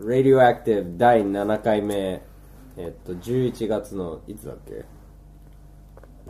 [0.00, 2.22] Radioactive 第7回目、
[2.76, 4.84] えっと、11月の、いつだっけ？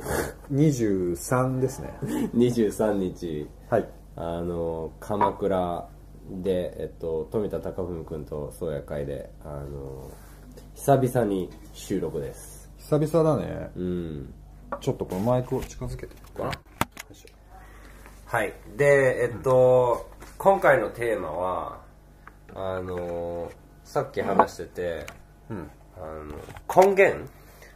[0.53, 1.93] 23ですね。
[2.35, 3.89] ?23 日、はい。
[4.17, 5.89] あの、鎌倉
[6.43, 10.11] で、えっと、富田貴文君と宗谷会で、あの、
[10.75, 12.71] 久々に収録です。
[12.79, 13.71] 久々だね。
[13.77, 14.35] うん。
[14.81, 16.51] ちょっとこのマイクを近づけていくかな。
[18.27, 18.53] はい。
[18.77, 20.09] で、えっと、
[20.39, 21.81] 今回のテーマは、
[22.55, 23.51] あの、
[23.91, 25.07] さっき話してて、
[25.51, 25.71] うん。
[25.97, 26.01] あ
[26.79, 27.29] の、根源？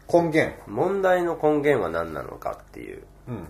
[0.09, 0.55] 根源。
[0.69, 3.49] 問題の根源は何なのかっていう、うん。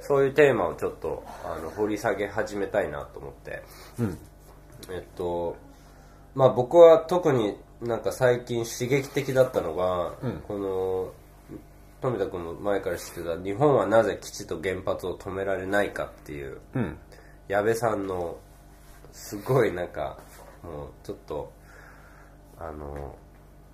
[0.00, 3.62] そういうテーマをちょっとあの掘り下げ始めたいなと思って、
[3.98, 4.18] うん。
[4.90, 5.58] えっと、
[6.34, 11.12] まあ僕は特になんか最近刺激的だったのが、うんこの、
[12.00, 16.96] 富田君も前から知ってた日本はなぜ基地と原発を止められないかっていう、うん。
[17.46, 18.38] 矢部さんの
[19.12, 20.16] すごいなんか
[20.62, 21.52] もうちょっと
[22.58, 23.16] あの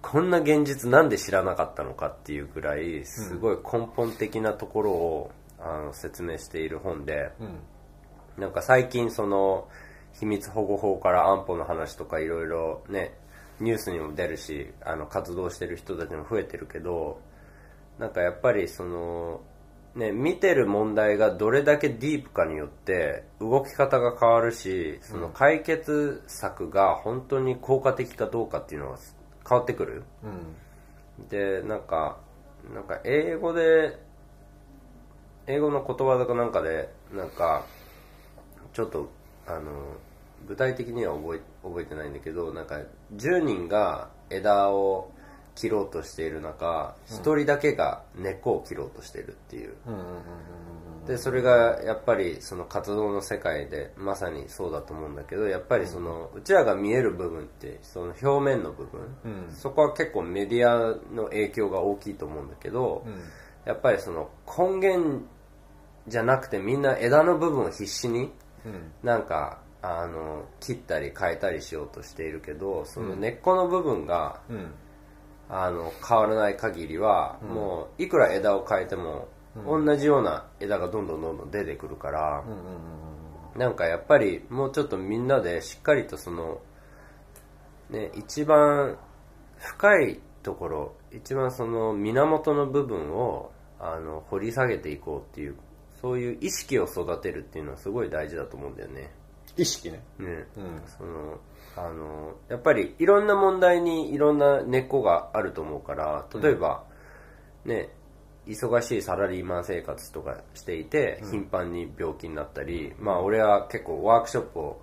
[0.00, 5.30] こんな現実なんで知らなかったのかっていうぐらいすごい根本的なところを、
[5.60, 7.58] あの説明している本でうん。
[8.36, 9.68] なんか最近その
[10.14, 13.14] 秘密保護法から安保の話とかいろいろね
[13.60, 17.20] ニュースにも出るしあの活動してる人たちも増えてるけど
[17.98, 19.40] なんかやっぱりその
[19.94, 28.98] ね見てる問題がどれだけディープかによって動き方が変わるしその解決策が本当に効果的かどうかっていうのが
[29.48, 30.04] 変わってくる？
[30.24, 30.26] う
[31.24, 31.28] ん。
[31.28, 32.18] でなんか
[32.74, 33.98] なんか英語で
[35.46, 37.66] 英語のことわざかなんかでなんか
[38.72, 39.10] ちょっと
[39.46, 39.96] あの
[40.46, 42.80] 具体的には覚え覚えてないんだけどなんか
[43.16, 45.10] 10人が枝を
[45.54, 49.74] 切ろうとしている中1人だけが根っこを切ろうとしているっていう。
[51.06, 63.20] でそれがやっぱりその活動の世界でまさにそうだと思うんだけどやっぱりそのうちらが見える部分ってその表面の部分、うんそこは結構メディアの影響が大きいと思うんだけど、うん。
[63.64, 65.22] やっぱりその根源
[66.08, 68.32] じゃなくてみんな枝の部分を必死に
[68.64, 68.92] うん。
[69.02, 74.72] なんかあの切ったり変えたりしようとしているけどその根っこの部分が、うん。
[75.54, 79.28] あの変わらない限りは、もういくら枝を変えても、
[79.66, 82.42] 同じような枝がどんどんどんどん出てくるから、
[83.54, 86.62] なんかやっぱりもうちょっとみんなでしっかりとその
[87.90, 88.96] ね一番
[89.58, 95.56] 深いところ一番その源の部分をあの掘り下げていこうっていう
[96.00, 99.10] そういう意識を育てるっていうのはすごい大事だと思うんだよね。
[99.56, 100.02] 意識ね。
[100.18, 100.82] ね、うん。
[100.86, 101.38] その
[101.76, 106.84] あのやっぱりいろんな問題にいろんな根っこがあると思うから例えば、
[107.64, 107.88] ね
[108.44, 114.82] 忙しいサラリーマン生活とかしていて、頻繁に病気になったりまあ俺は結構ワークショップを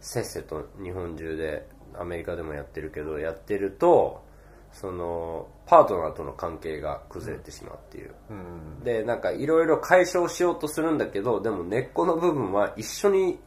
[0.00, 4.24] せっせと日本中でアメリカでもやってるけどやってると
[4.72, 8.84] そのパートナーとの関係が崩れてしまうっていう、うん。
[8.84, 13.38] でなんかいろいろ解消しようとするんだけどでも根っこの部分は一緒に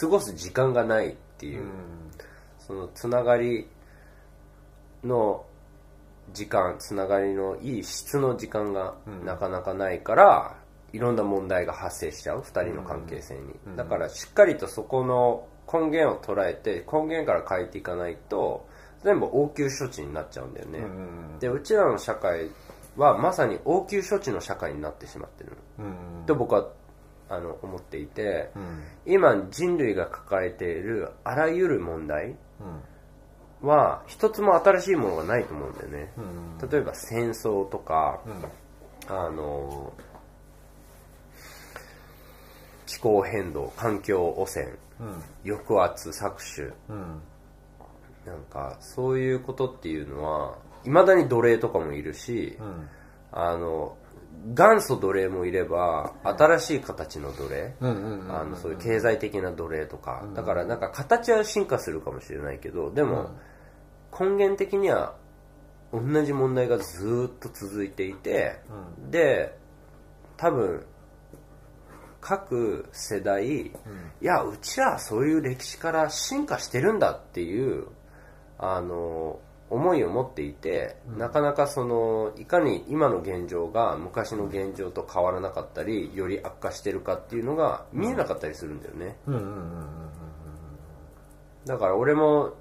[0.00, 1.64] 過ごす時間がないっていう、
[2.66, 3.68] そのつながり
[5.04, 5.44] の
[6.32, 10.56] 時間つながりのいい質の時間がなかなかないから、
[10.92, 18.66] いろんな問題が発生しちゃう2人の関係性に、だからしっかりとそこの根源を捉えて根源から変えていかないと
[19.02, 21.38] 全部応急処置になっちゃうんだよね、うん。
[21.38, 22.50] でうちらの社会
[22.96, 26.26] はまさに応急処置の社会になってしまってるうん。
[26.26, 26.68] と僕は
[27.28, 28.82] あの思っていて、うん。
[29.06, 32.36] 今人類が抱えているあらゆる問題うん。
[33.62, 36.12] は一つも新しいものがないと思うんだよね、
[36.60, 36.68] うん。
[36.68, 38.44] 例えば戦争とか、うん。
[39.08, 39.92] あの
[42.86, 44.66] 気候変動環境汚染
[45.00, 45.22] うん。
[45.44, 47.20] 抑圧搾取うん。
[48.26, 52.88] なんかそういうことっていうのはいまだに奴隷とかもいるし、うん。
[53.32, 53.96] あの
[54.44, 57.74] 元祖奴隷もいれば新しい形の奴隷、
[58.56, 63.30] そういう経済的な奴隷とか、だからなんか形は進化するかもしれないけどでも
[64.18, 65.14] 根源的には
[65.92, 68.58] 同じ問題がずーっと続いていて、
[69.10, 69.56] で
[70.36, 70.84] 多分
[72.20, 73.72] 各世代、い
[74.20, 77.86] やうちらはそういう歴史から進化してるんだっていう
[78.58, 79.40] あの
[79.72, 89.16] 思いを持っていて、なかなかそのいかに今の現状が昔の現状と変わらなかったりより悪化してるかっていうのが見えなかったりするんだよね。
[91.64, 92.52] だから俺も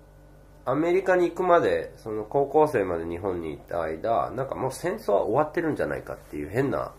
[0.64, 6.94] アメリカに行くまでその高校生まで日本にいた間なんかもう戦争は終わってるんじゃないかっていう変な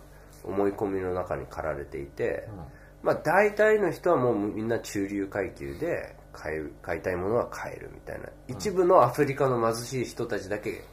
[0.45, 2.49] 思い込みの中に駆られていて、
[3.03, 8.29] まあ大体の人はもうみんな中流階級で買い買いたいものは買えるみたいな。
[8.49, 10.85] 一部のアフリカの貧しい人たちだけ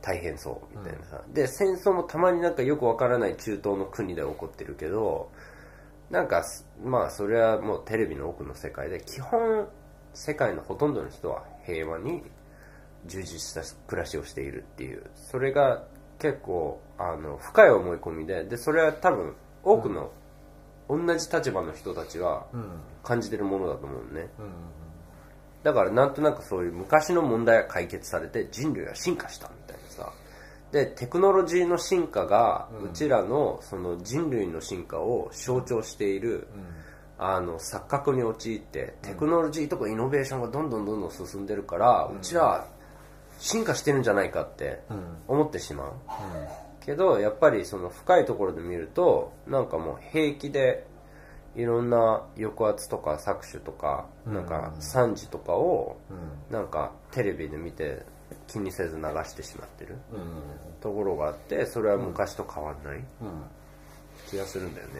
[0.00, 5.30] 大変そうみたいなさ、で戦争もたまになんかよくわからない中東の国で起こってるけど
[6.10, 6.44] なんか
[6.82, 9.68] まあそれはもうテレビの奥の世界で基本
[10.14, 12.22] 世界のほとんどの人は平和に
[13.06, 15.04] 充実した暮らしをしているっていう。
[15.14, 15.84] それが
[16.18, 18.44] 結構あの深い思い込みで。
[18.44, 20.12] でそれは多分多くの
[20.88, 22.46] 同じ立場の人たちは
[23.02, 24.28] 感じてるものだと思うね、
[25.62, 30.12] だからなんとなくそういう昔の問題が解決されて人類は進化したみたいなさ。
[30.72, 36.46] でテクノロジーの進化がうちらのその人類の進化を象徴している、
[37.18, 42.66] あの錯覚に陥ってテクノロジーとかイノベーションがどんどんどんどん進んでるから、うちらは
[43.38, 44.80] 進化してるんじゃないかって
[45.26, 45.92] 思ってしまう、
[46.86, 50.86] けどやっぱりその深いところで見るとなんかもう平気で
[51.56, 55.96] いろんな抑圧とか搾取とかなんか惨事とかを
[56.50, 58.04] なんかテレビで見て
[58.46, 59.96] 気にせず流してしまってる
[60.80, 63.04] ところがあってそれは昔と変わんない
[64.28, 64.92] 気がするんだよね。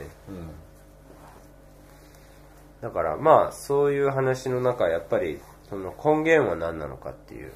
[2.81, 7.53] だからまあそういう話の中やっぱりその根源は何なのかっていう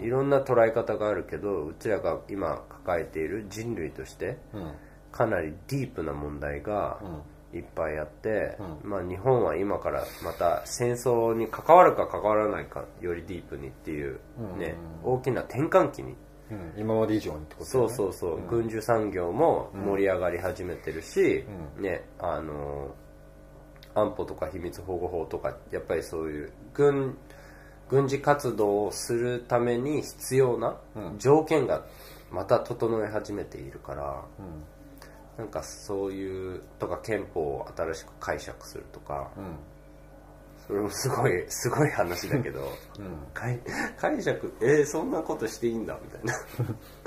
[0.00, 4.36] いろんな捉え方があるけどうちらが今抱えている人類として
[5.12, 6.98] かなりディープな問題が
[7.54, 14.18] いっぱいあって、まあ、日本は今からまた戦争に関わるか関わらないかよりディープにっていう
[14.58, 16.16] ね、大きな転換期に。
[16.50, 16.74] うん。
[16.76, 21.44] 今まで以上にってことだそうそうそう、軍需産業も盛り上がり始めてるし、
[21.78, 22.94] ねあの
[23.94, 27.16] 安保とか秘密保護法とかやっぱりそういう軍
[27.88, 30.76] 軍事活動をするために必要な
[31.18, 31.86] 条件が
[32.30, 34.24] また整え始めているから、
[35.38, 39.30] なんかそういうとか憲法を新しく解釈するとか、
[40.66, 42.60] それもすごい すごい話だけど、
[43.34, 43.60] 解
[43.98, 46.34] 解釈えー、そんなことしていいんだみたいな。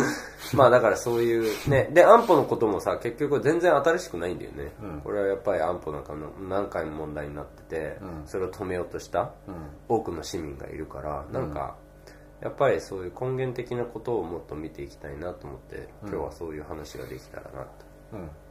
[0.53, 4.71] まあだからそういうねで安保のこともさ結局全然新しくないんだよね、
[5.03, 9.31] これはやっぱり安保なんかの何回も問題になってて、それを止めようとした
[9.87, 11.75] 多くの市民がいるからなんか、
[12.41, 17.67] やっぱりそういう根源的なことをもっと見ていきたいなと思って今日はそういう話ができたらなと。
[17.81, 17.86] うん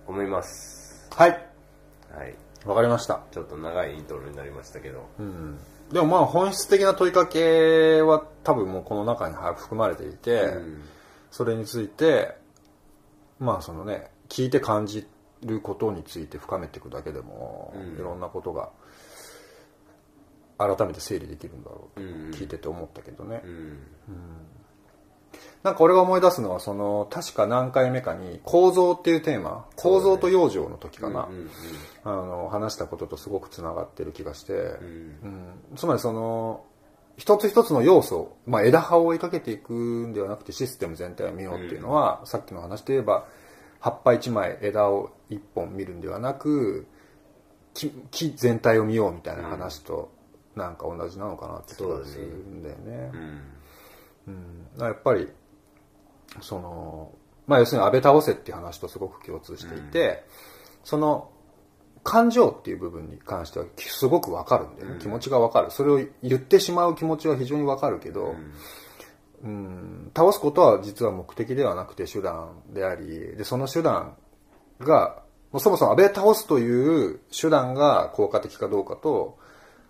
[0.06, 1.30] 思います、はい。
[1.30, 2.34] はい。
[2.64, 3.22] わかりました。
[3.30, 5.58] ちょっと長いイントロになりましたけど、うん。
[5.92, 10.82] でもまあ本質的な問いかけは多分もうこの中に含まれていて、うん。
[11.30, 12.36] それについて
[13.38, 15.06] まあそのね聞いて感じ
[15.42, 18.70] ることについて深めていくだけでも、いろんなことが
[20.58, 22.06] 改めて整理できるんだろうと
[22.38, 23.78] 聞いてて思ったけどね、うん
[25.62, 31.28] なんか俺が思い出すのはその確か何回目かに構造っていうテーマ構造と養生の時かな、
[32.04, 34.60] あの話したこととすごくつながってる気がして、うん。
[35.72, 35.76] うん。
[35.76, 36.64] つまりその
[37.16, 43.26] 一つ一つの要素、まあ、枝葉を追いかけていくんではなくてシステム全体を見ようっていうのは、さっきの話で言えば
[43.80, 46.86] 葉っぱ1枚枝を1本見るんではなく
[47.74, 50.12] 木木全体を見ようみたいな話と
[50.54, 53.10] なんか同じなのかなって気がするんだよね。
[53.12, 53.55] うん
[54.78, 55.28] やっぱり
[56.40, 57.12] その、
[57.46, 60.24] まあ、要するに安倍倒せっていう話とすごく共通していて、
[60.84, 61.30] その
[62.02, 65.70] 感情っていう部分に関してはすごくわかるんだよね、気持ちがわかる。
[65.70, 68.34] それを言ってしまう気持ちは非常にわかるけど、
[69.42, 70.10] うん。
[70.16, 74.16] 倒すことは実は目的ではなくて手段でありでその手段
[74.80, 75.22] が
[75.58, 79.38] そもそも安倍倒すという手段が効果的かどうかと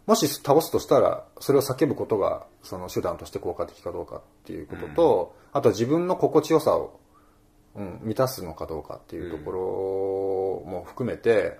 [0.07, 7.01] もし倒すとしたらそれを叫ぶことがその手段として効果的かどうかっていうことと、あとは自分の心地よさを、
[7.75, 11.59] うん、満たすのかどうかっていうところも含めて、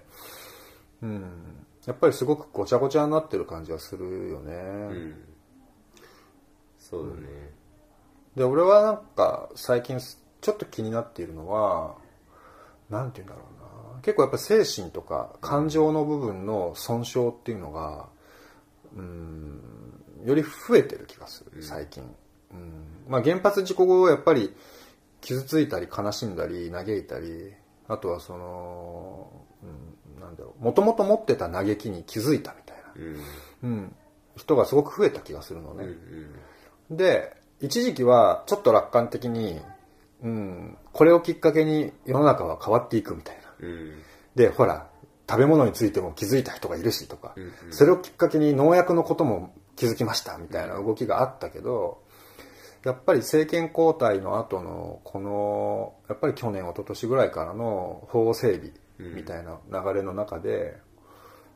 [1.03, 4.53] うん、やっぱりすごくごちゃごちゃになってる感じはするよね。
[4.55, 5.15] うん。
[6.79, 7.51] そうだね。
[8.37, 11.97] で俺はなんか最近ちょっと気になっているのは
[12.91, 14.01] なんて言うんだろうな。
[14.03, 18.09] 結構やっぱ精神とか感情の部分の損傷っていうのが
[18.97, 19.61] うん
[20.25, 22.03] より増えてる気がする最近、
[22.53, 22.83] うん。
[23.09, 24.53] まあ、原発事故後やっぱり
[25.21, 27.53] 傷ついたり悲しんだり嘆いたり
[27.89, 29.31] あとはその、
[29.63, 32.83] うん、なんだろうもともと持ってた嘆きに気づいたみたいな、
[33.63, 33.71] うん。
[33.71, 33.97] うん、
[34.37, 35.85] 人がすごく増えた気がするのね、
[36.91, 36.97] うん。
[36.97, 39.61] で一時期はちょっと楽観的に、
[40.23, 43.69] うん、これをきっかけに世の中は変わっていくみたいな。
[43.69, 44.03] うん。
[44.35, 44.89] でほら
[45.29, 52.03] 食べ物についても気づいた人がいるしとか、うんそれをきっかけに農薬のことも気づきましたみたいな動きがあったけど
[52.85, 60.77] やっぱり政権交代の後のこのやっぱり去年一昨年ぐらいからの法整備みたいな流れの中で、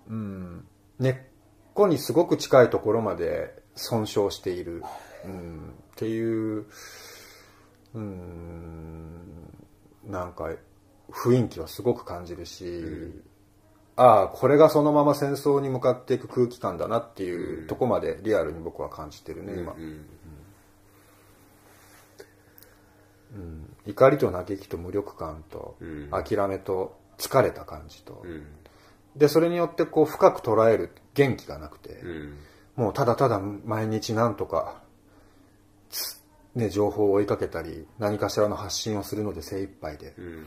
[0.08, 0.66] うん、
[0.98, 1.16] 根っ
[1.72, 4.82] こにすごく近いところまで損傷している、
[5.24, 6.66] うん、っていう、
[7.94, 9.20] うん、
[10.04, 10.50] なんか
[11.10, 13.22] 雰囲気はすごく感じるし、うん、
[14.00, 20.06] ああこれがそのまま戦争に向かっていく空気感だなっていうとこまでリアルに僕は感じてるね今、うん
[23.86, 25.76] 怒りと嘆きと無力感と
[26.10, 28.24] 諦めと疲れた感じと、
[29.14, 32.02] でそれによってこう深く捉える元気がなくて、
[32.74, 34.82] もうただただ毎日なんとか
[36.54, 40.46] ね、情報を追いかけたり何かしらの発信をするので精一杯で、うん、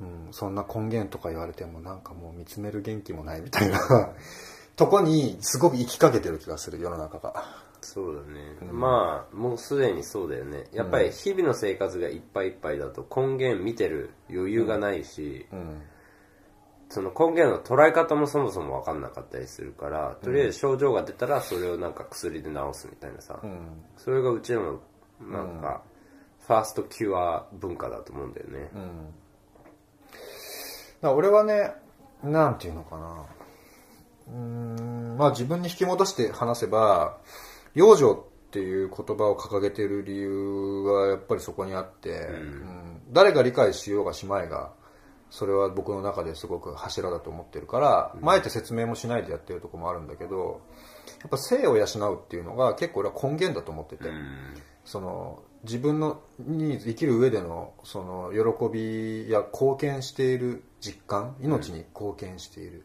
[0.00, 3.78] うん、そんな根源とか言われてもなんかもう見つめる元気もないみたいな。
[4.76, 7.44] とこにすごく生きかけてる気がする世の中が。
[7.80, 10.64] そうだね、うん、まあもうすでにそうだよね。
[10.72, 15.82] やっぱり日々の生活がいっぱいいっぱいだと根源見てる余裕がないし、うん、
[16.88, 23.38] その根源の捉え方もそもそも分かんなかったりするからとりあえず症状が出たらそれをなんか薬で治すみたいなさ、
[23.98, 24.80] それがうちの
[25.20, 25.82] なんか、
[26.46, 28.70] ファーストキュア文化だと思うんだよね。
[28.74, 29.14] うん、
[31.12, 31.72] 俺はね、
[32.22, 33.26] なんていうのかな。
[34.28, 37.18] うん、まあ自分に引き戻して話せば、
[37.74, 38.16] 養生っ
[38.50, 44.72] ていう言葉を掲げてる理由はやっぱりそこにあって、うん、うん、誰が理解しようがしまいが、
[45.30, 50.60] それは僕の中ですごく柱だと思ってるから、うん、あえて説明もしないでやってるとこもあるんだけど、
[51.20, 62.84] やっぱ性を養うっていうのが結構俺は根源だと思ってて、うんその自分のに生きる上でのその喜びや貢献している実感命に貢献している、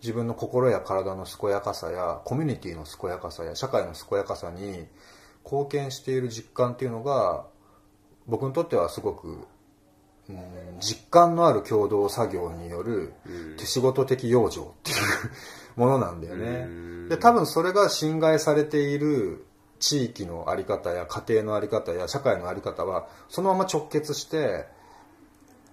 [0.00, 4.86] 自分の心や体の健やかさやコミュニティの健やかさや社会の健やかさに
[5.44, 7.44] 貢献している実感っていうのが
[8.26, 9.46] 僕にとってはすごく、
[10.28, 10.38] うん、
[10.80, 13.12] 実感のある共同作業による
[13.58, 17.08] 手仕事的養生っていうものなんだよね。
[17.08, 19.46] で多分それが侵害されている
[19.78, 24.66] 地域の在り方や家庭の在り方や社会の在り方はそのまま直結して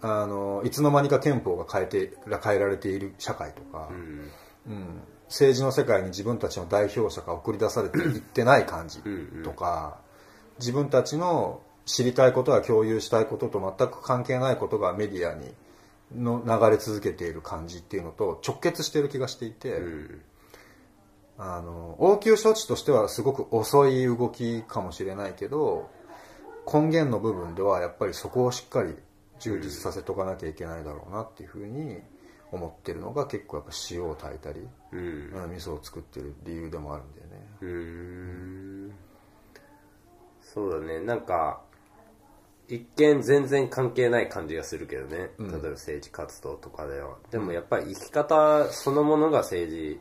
[0.01, 4.31] あのいつの間にか憲法が変えて変えられている社会とか、うん、
[4.67, 9.01] うん、政治の世界に自分たちの代表者が送り出されて いってない感じ
[9.43, 9.97] とか
[10.59, 15.53] 自分たちの知りたいことや共有したいことと全く関係ないことがメディアに
[16.15, 19.77] の流れ続けている感じっていうのと直結している気がしていて。
[19.77, 20.21] うん
[21.37, 25.89] あの応急処置としてはすごく遅い動きかもしれないけど
[26.71, 28.95] 根源の部分ではやっぱりそこをしっかり
[29.39, 31.99] 充実させとかなきゃいけないだろうなっていうふうに
[32.51, 37.47] 思ってるのが結構やっぱ塩を炊いたり、うん、味噌を作ってる理由でもあるんだよね。
[37.61, 38.93] うん。
[40.41, 40.99] そうだね。
[41.01, 41.61] なんか
[42.67, 47.17] 一見全然関係ない感じがするけどね、例えば政治活動とかでは。
[47.29, 50.00] でもやっぱり生き方そのものが政治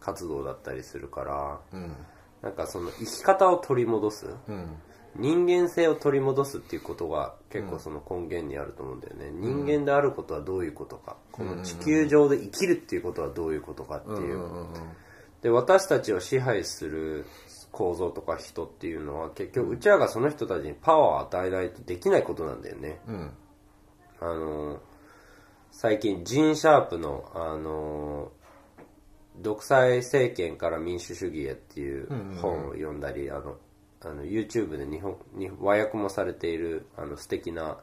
[0.00, 1.96] 活動だったりするから、うん、
[2.42, 4.76] なんかその生き方を取り戻す、うん、
[5.16, 11.16] 人間性を取り戻すっていうことが結構その根源にあると思うんだよね、人間であることはどういうことか。
[11.30, 14.66] この地球上で生きるっていうことはどういうことかっていう、
[15.40, 17.24] で私たちを支配する
[17.72, 23.00] 構造とか人っていうのは結局うちらがその人たちにパワーを与えないとできないことなんだよね。
[23.08, 23.30] うん、
[24.20, 24.80] あの
[25.70, 28.30] 最近ジーン・シャープのあの
[29.40, 32.06] 独裁政権から民主主義へっていう
[32.42, 33.56] 本を読んだり、あの
[34.02, 37.78] あの YouTube で日本に和訳もされているあの素敵な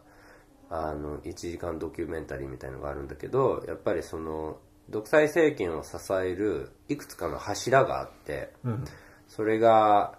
[0.69, 8.85] あの1時間ドキュメンタリーみたいのがあるんだけどやっぱりその独裁政権を支えるいくつかの柱があって、うん、
[9.29, 10.17] それが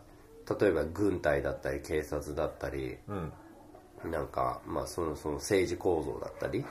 [0.61, 6.67] 例えば軍隊だったり警察だったり、うん、なんか、まあ、そのその政治構造だったり、うん、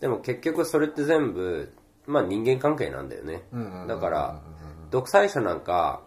[0.00, 1.72] でも結局それって全部、
[2.06, 3.42] まあ、人間関係なんだよね、
[3.86, 4.42] だから
[4.90, 6.02] 独裁者なんか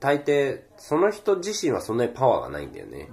[0.00, 3.08] 大抵その人自身はそんなにパワーがないんだよね、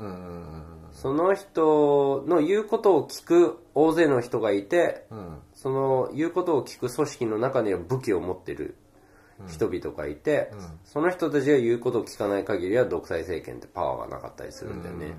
[0.92, 8.76] その人の言うことを聞く大勢の人がいて、うん、その言うことを聞く組織の中には武器を持ってる
[9.48, 15.16] 人々がいて、うん、その人たちが言うことを聞かない限りは独裁政権ってパワーがなかったりするんだよね。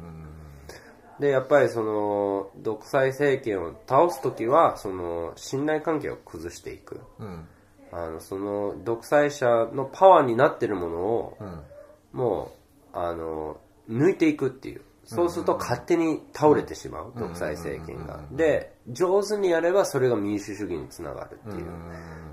[1.21, 7.01] で、やっぱりその、独裁政権を倒す時は、その、信頼関係を崩していく。
[7.19, 7.49] うん、
[7.91, 11.63] あの、その、独裁者のパワーになってるものを、うん、
[12.13, 12.53] も
[12.93, 13.59] う、あの、
[13.89, 14.83] 抜いていくっていう。
[15.05, 18.21] そうすると勝手に倒れてしまう、独裁政権が。
[18.33, 21.67] で、上手にやればそれが民主主義につながるっていう。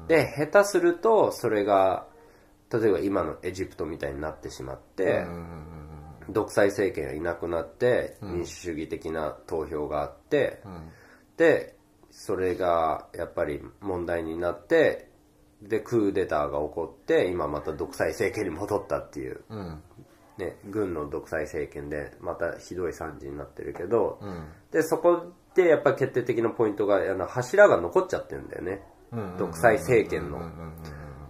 [0.07, 2.07] で、下手すると、それが、
[2.71, 5.25] 例えば今のエジプトみたいになってしまって、
[6.29, 10.61] 独裁政権がいなくなって、民主主義的な投票があって、
[11.37, 11.75] で、
[12.09, 15.09] それがやっぱり問題になって、
[15.67, 19.81] でクーデターが起こって今また独裁政権に戻ったっていう、うん。
[20.37, 24.47] ね、軍の独裁政権でまたひどい惨事になってるけど、うん。
[24.71, 28.81] でそこでやっぱり決定的なポイントがあの柱が残っちゃってるんだよね、
[29.37, 30.41] 独裁政権の、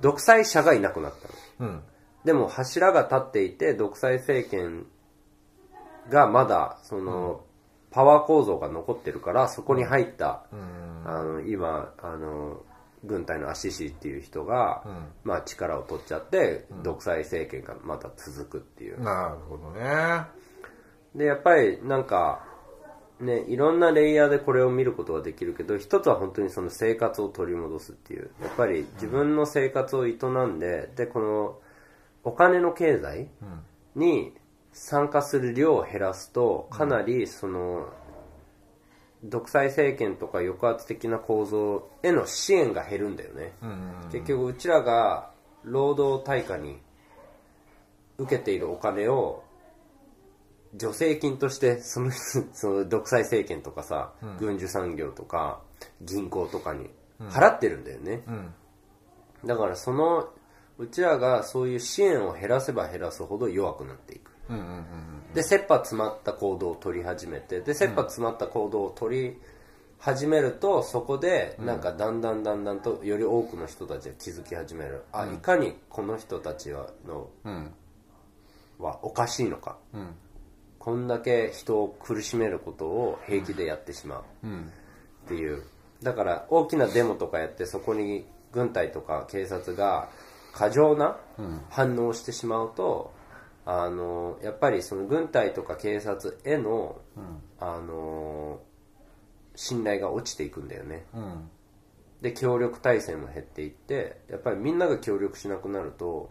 [0.02, 1.13] 独裁者がいなくなっ
[1.58, 1.72] たの。
[1.72, 1.84] うん。
[2.25, 4.86] でも柱が立っていて独裁政権
[6.10, 7.44] がまだその、
[7.92, 10.46] パワー構造が残ってるからそこに入った、
[11.06, 12.63] あの今あの
[13.04, 14.84] 軍隊のアシシっていう人が、
[15.24, 19.02] まあ、力を取っちゃって、独裁政権がまた続くっていう。
[19.02, 20.25] なるほどね。
[21.16, 22.44] でやっぱりなんか
[23.20, 28.32] ねいろんなレイヤーでこれを見ることができるけど一つは本当にその生活を取り戻すっていう。
[28.41, 30.13] やっぱり自分の生活を営
[30.48, 31.60] んででこの
[32.24, 33.27] お金の経済
[33.96, 34.34] に
[34.72, 37.88] 参加する量を減らすとかなりその
[39.24, 43.53] 独裁政権とか抑圧的な構造への支援が減るんだよね、
[44.12, 45.32] 結局うちらが
[45.63, 46.77] 労働対価に
[48.17, 49.43] 受けているお金を
[50.80, 55.62] 助成金としてそのその独裁政権とかさ、軍需産業とか
[56.01, 56.89] 銀行とかに
[57.20, 58.53] 払ってるんだよね、ん。
[59.46, 60.30] だからその
[60.77, 64.32] うちらがそういう支援を減らせば減らすほど弱くなっていく。
[64.50, 64.84] うんうんうん
[65.34, 69.42] で切羽詰まった行動を取り始めてで切羽詰まった行動を取り
[69.98, 77.72] 始めるとそこでなんかだんだんだんだんとより多くの人たちが気づき始める、あいかにこの人たちはのうん。
[78.80, 79.77] はおかしいのか。
[79.94, 80.15] うん
[80.84, 84.24] こんだけ人を苦しめることを平気でやってしまう。
[84.44, 84.72] うん。
[85.25, 85.63] っていう。
[86.02, 90.10] だから大きなデモとかやってそこに軍隊とか警察が
[90.52, 91.16] 過剰な
[91.70, 93.13] 反応をしてしまうと、
[93.66, 96.98] あのやっぱりその軍隊とか警察への、
[97.62, 98.60] あの
[99.56, 101.06] 信頼が落ちていくんだよね。
[101.13, 101.50] うん。
[102.22, 106.30] で協力体制も減っていってやっぱりみんなが協力しなくなると、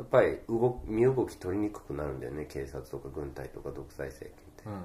[0.00, 2.46] やっぱり動身動き取りにくくなるんだよね。
[2.46, 4.64] 警察とか軍隊とか独裁政権って。
[4.64, 4.80] うんうん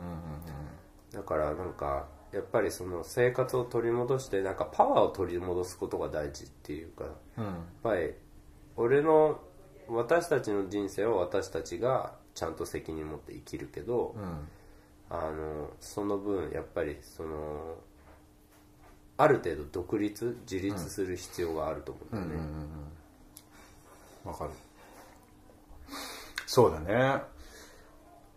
[1.14, 7.46] だからなんかやっぱりその生活を取り戻してなんかパワーを取り戻すことが大事っていうかやっうん。
[7.46, 8.14] うんぱり
[8.75, 9.40] 俺の
[9.88, 14.48] 私たちの人生を私たちがちゃんと責任持って生きるけど、うん。
[15.10, 17.78] あのその分やっぱりその
[19.18, 22.48] ある程度独立自立する必要があると思うんだよね、
[24.25, 24.50] わかる
[26.46, 27.22] そうだね。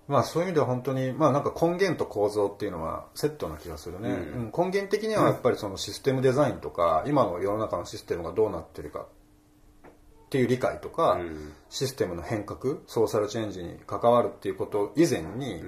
[0.08, 4.52] まあそういう意味では本当にまあなんか根源と構造っていうのはセットな気がするね、うん。
[4.56, 11.52] 根源的にはやっぱりそのシステムデザインとか、今の世の中のシステムがどうなってるかっていう理解とか、ん。
[11.68, 15.62] システムの変革ソーシャルチェンジに関わるっていうこと以前に、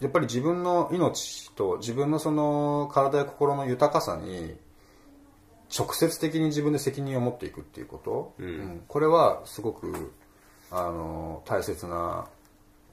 [0.00, 4.54] やっぱり自分の命と自分のその体や心の豊かさに
[5.74, 8.82] 直接的に自分で責任を持っていくっていうこと、うん。
[8.86, 10.12] これはすごく
[10.76, 12.26] あの大切な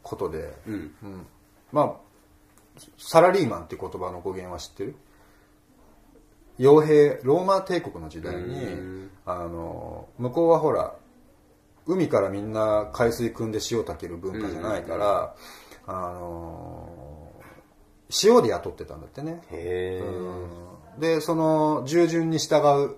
[0.04, 0.74] ことで、うん。
[1.04, 1.26] うん。
[1.72, 4.96] まあサラリーマンっていう言葉の語源は知ってる？
[6.60, 10.94] 傭兵ローマ帝国の時代にあの向こうはほら
[11.88, 15.36] 海からみんな海水汲んで塩炊ける文化じゃないから、
[15.88, 17.32] あの
[18.24, 22.58] 塩で雇ってたんだってね、へえ、でその従順に従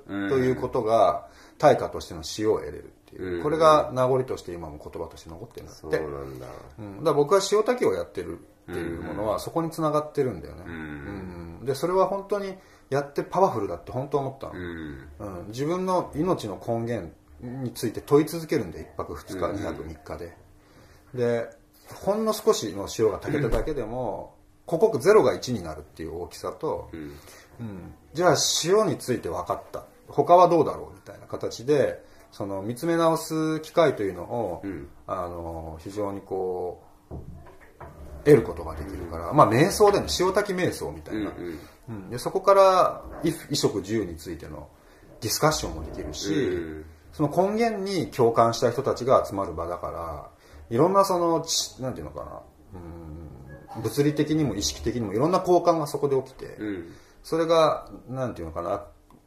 [0.09, 5.81] うということが対価としての塩を得れるっていう、これが名残として今も言葉として残ってるんだって。
[5.81, 6.47] そうなんだ。
[6.79, 8.39] うん、だから僕は塩炊きをやってる
[8.71, 12.55] っていうものはそこにつながってるんだよね、うんでそれは本当に
[12.89, 15.09] やってパワフルだって本当思ったの、うん。
[15.19, 20.37] うん、自分の命の根源について問い続けるんで1泊2日2泊3日で。
[21.13, 21.49] で
[22.03, 26.99] ほんの少しの塩が炊けただけでも刻々ゼロが1になるっていう大きさと、うん。
[26.99, 27.93] うん。
[28.13, 29.85] じゃあ塩について分かった。
[30.07, 34.87] 他はどうだろうみたいな形でその見つめ直す機会というのを、ん。
[35.05, 37.15] あの非常にこう
[38.25, 42.09] 得ることができるから、まあ瞑想での塩炊き瞑想みたいな、うんうん。
[42.09, 44.67] でそこから衣衣食住についての
[45.21, 46.85] ディスカッションもできるし、うん。
[47.11, 50.29] その根源に共感した人たちが集まる場だから
[50.71, 52.41] いろんなそのちなんていうのかな。
[53.77, 53.83] うん。
[53.83, 56.91] 物理的にも意識的にもいろんな交換がそこで起きて、うん。
[57.21, 58.85] それがなんていうのかな。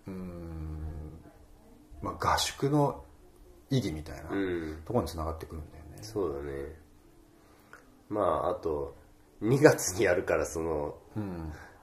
[0.08, 0.65] うん、
[2.06, 3.02] まあ、合宿の
[3.70, 4.82] 意義みたいなうん。
[4.84, 6.86] ところにつながってくるんだよね、そうだね。
[8.08, 8.94] まああと
[9.42, 10.94] 2月にやるからその、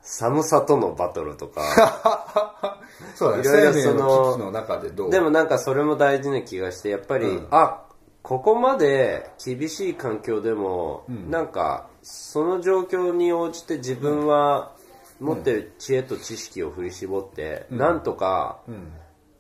[0.01, 2.79] 寒さとのバトルとか。
[3.15, 3.43] そうだね。
[3.43, 7.83] いろいろそのの中でどうでもなんかそれも大事な気がしてやっぱり、あ
[8.21, 14.71] ここまで厳しい環境でも、なんかその状況に応じて自分は
[15.19, 18.62] 持ってる知恵と知識を振り絞って、なんとか、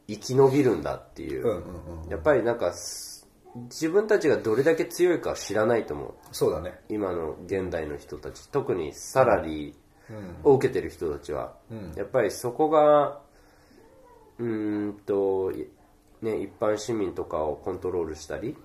[0.07, 3.13] 生き延びるんだっていう,、うんうんうんやっぱりなんかす
[3.55, 6.13] 自分たちがどれだけ強いか知らないと思う。
[6.31, 6.79] そうだね。
[6.89, 8.49] 今の現代の人たち。
[8.49, 11.53] 特にサラリーを受けてる人たちは、
[11.95, 13.21] やっぱりそこが
[14.39, 15.67] うーんと、い
[16.21, 18.55] ね、一般市民とかをコントロールしたり、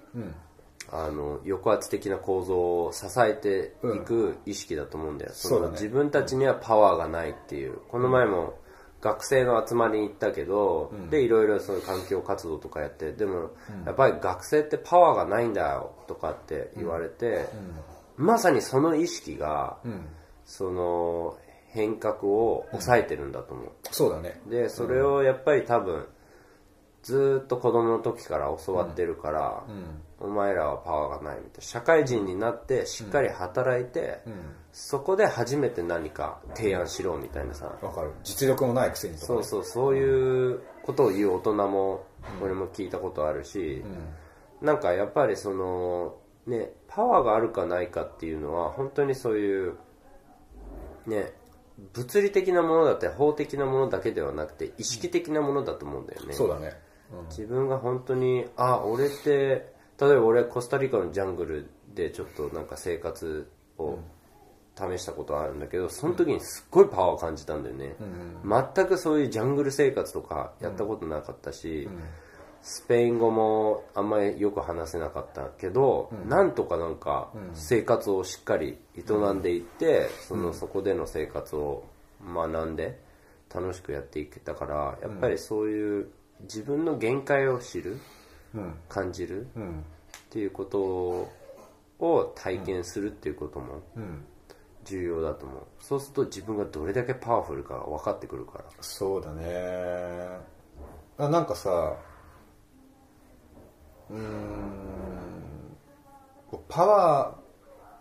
[0.90, 5.72] あの抑圧的な構造を支えていく意識だと思うんだよ、そそうだね。
[5.72, 7.78] の自分たちにはパワーがないっていう。
[7.88, 8.54] この前も
[9.00, 13.50] 学生の集まりに行ったけど、でいろいろそういう環境活動とかやってでも、
[13.86, 17.46] やっぱり学生ってパワーがないんだよとかって言われて、
[18.16, 19.78] まさにその意識が、
[20.44, 24.40] その変革を抑えてるんだと思う、そうだね。
[24.46, 26.06] でそれをやっぱり多分
[27.08, 29.64] ずーっと子供の時から教わってるから、
[30.20, 31.62] お前らはパワーがないみたいな。
[31.62, 34.18] 社会人になってしっかり働いて、
[34.72, 38.10] そこで初めて何か提案しろみたいなさ、わかる。
[38.24, 39.64] 実力もないくせにそうそう。
[39.64, 42.04] そういうことを言う大人も
[42.42, 43.82] 俺も聞いたことあるし、
[44.60, 46.16] なんかやっぱりその
[46.46, 49.76] ねパワーがあるかないかっていうのは本当にそういう
[51.06, 51.32] ね
[51.94, 56.76] 物理的なものだって法的なものだけではなくて意識的なものだと思うんだよね、そうだね
[57.30, 63.98] 自分が本当にあ俺って例えば俺コスタリカのジャングルでちょっとなんか生活を
[64.76, 67.96] 試したことあるんだけどその時にすっごいパワーを感じたんだよね、
[68.44, 71.88] 全くそういうジャングル生活とかやったことなかったし、
[72.62, 81.84] スペイン語もあんまりよく話せなかったけど、なんとかなんか生活をしっかり営んでいって、そのそこでの生活を
[82.24, 83.00] 学んで
[83.52, 86.08] 楽しくやっていけたからやっぱりそういう
[86.42, 87.98] 自分の限界を知る、
[88.88, 89.48] 感じる、っ
[90.30, 91.28] ていうこと
[91.98, 93.82] を体験するっていうことも
[94.84, 95.62] 重要だと思う。
[95.80, 98.64] そうすると自分がどれだけパワフルかが分かってくるから。
[98.80, 100.38] そうだね。
[101.18, 101.96] あなんかさ
[104.10, 105.76] うーん
[106.68, 107.36] パワー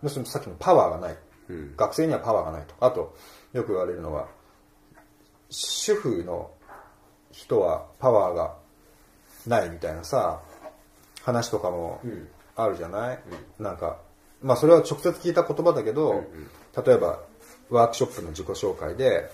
[0.02, 1.18] 要するにさっきのパワーがない、
[1.76, 2.74] 学生にはパワーがないと。
[2.80, 3.16] あと
[3.52, 4.28] よく言われるのは
[5.50, 6.50] 主婦の
[7.38, 8.56] 人はパワーが
[9.46, 10.40] ないみたいなさ
[11.22, 12.00] 話とかも
[12.56, 13.18] あるじゃない、
[13.60, 13.98] なんか
[14.42, 16.24] まあそれは直接聞いた言葉だけど、
[16.84, 17.20] 例えば
[17.70, 19.30] ワークショップの自己紹介で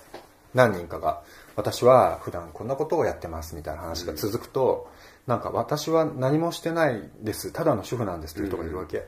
[0.53, 1.23] 何人かが
[1.55, 4.87] 私は普段こんなことをやってますみたいな話が続くと、
[5.25, 7.51] なんか私は何もしてないです。
[7.51, 9.03] ただの主婦なんですっていう人がいるわけ、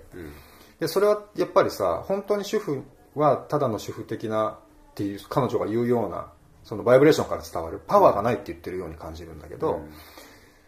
[0.79, 2.83] でそれはやっぱりさ本当に主婦
[3.13, 4.57] はただの主婦的な
[4.91, 6.31] っていう彼女が言うような
[6.67, 9.79] そのバイブレーションから伝わるパワーがないって言ってるように感じるんだけど、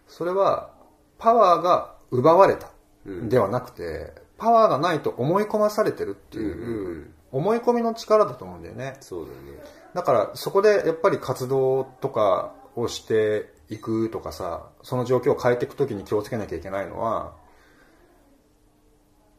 [0.07, 0.71] それは
[1.17, 2.71] パワーが奪われた
[3.05, 8.95] ではなくて、パワーがないと思い込まされてるっていう思い込みの力だと思うんだよね。
[9.01, 9.61] そうだよね。
[9.93, 17.33] だからそこでやっぱり活動とかをしていくとかさその状況を変えていく時に気をつけなきゃいけないのは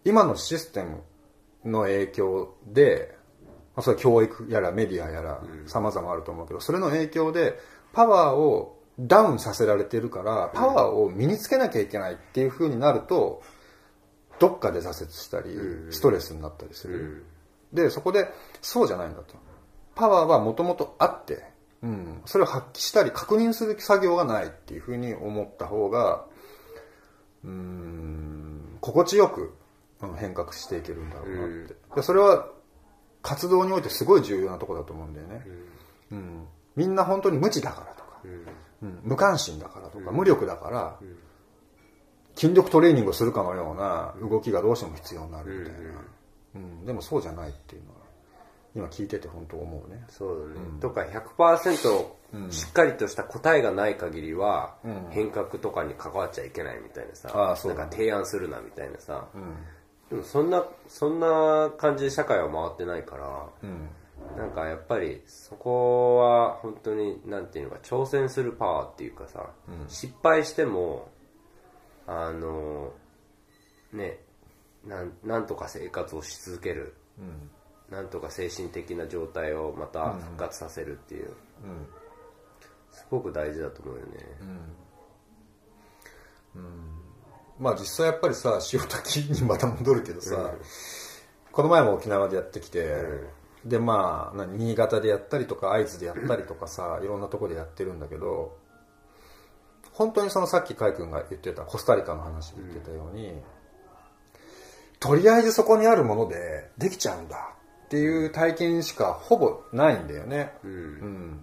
[0.05, 1.03] 今のシステム
[1.65, 3.20] の影響で、ま
[3.81, 7.59] あ、それは教育やらメディアやら様々あると思うけど、それの影響で
[7.93, 13.43] パワーをダウンさせられてるからパワーを身につけなきゃいけないっていう風になると
[14.39, 15.51] どっかで挫折したり
[15.91, 17.25] ストレスになったりする、
[17.73, 18.29] でそこで
[18.61, 19.35] そうじゃないんだと。
[19.95, 21.45] パワーはもともとあって、
[21.83, 26.25] うん、それを発揮したり確認する作業がないっていうふうに思った方が
[27.45, 29.55] うーん心地よく
[30.01, 32.49] うん変革していけるんだろうなって、でそれは
[33.23, 35.47] 活動においてすごい重要なところだと思うんだよね、
[36.13, 36.47] うん。
[36.77, 38.21] みんな本当に無知だからとか、
[38.83, 39.01] うん。
[39.03, 40.99] 無関心だからとか、無力だから、
[42.35, 45.81] 筋力トレーニングをするかのような動きがどうしても必要になるみたいな、
[46.55, 46.87] うん。
[46.87, 48.01] でもそうじゃないっていうのは
[48.75, 50.05] 今聞いてて本当思うね。
[50.09, 54.77] そうだね、とか100%しっかりとした答えがない限りは
[55.11, 57.81] 変革とかに関わっちゃいけないみたいなさ、ああそうだね。
[57.81, 59.27] なんか提案するなみたいなさ、
[60.11, 63.49] でもそんなそんな感じで社会は回ってないから、
[64.37, 69.51] なんかやっぱりそこは本当になんていうのか挑戦するパワーっていうかさ、
[69.89, 71.09] 失敗しても
[72.07, 72.93] あの
[73.93, 74.19] ね
[74.85, 76.95] なんなんとか生活をし続ける、
[77.89, 81.31] なんとか精神的な状態をまた復活させるっていう、
[82.91, 84.13] すごく大事だと思うよね、
[87.61, 90.53] まあ実際やっぱりさ塩炊きにまた戻るけどさ、
[91.53, 92.95] この前も沖縄でやってきて、
[93.65, 98.57] でまあ何新潟でやったりとか会津でやったりとかさいろんなとこでやってるんだけど
[99.93, 103.35] 本当にそのさっき海君が言ってたコスタリカの話で言ってたように、
[104.99, 107.55] とりあえずそこにあるものでできちゃうんだ
[107.87, 111.41] っていう体験しかほぼないんだよね、うん。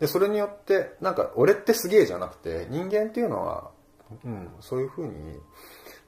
[0.00, 3.70] でそれによってなんか俺ってすげえじゃなくて人間っていうのは、
[4.24, 5.12] うん、そういうふうに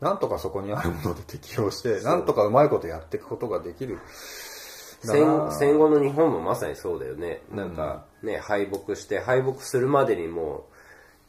[0.01, 3.99] なんとかそこにあるもので 適応してなんとかうまいことやっていくことができる。
[5.03, 7.43] 戦戦後の日本もまさにそうだよね。
[7.51, 10.67] なんかね、敗北して敗北するまでにも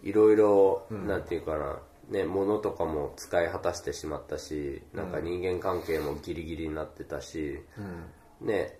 [0.02, 7.62] いろいろなんていうかなね、物とかも使い果たしてしまったしなんか人間関係もギリギリになってたし、
[8.42, 8.80] うん、ね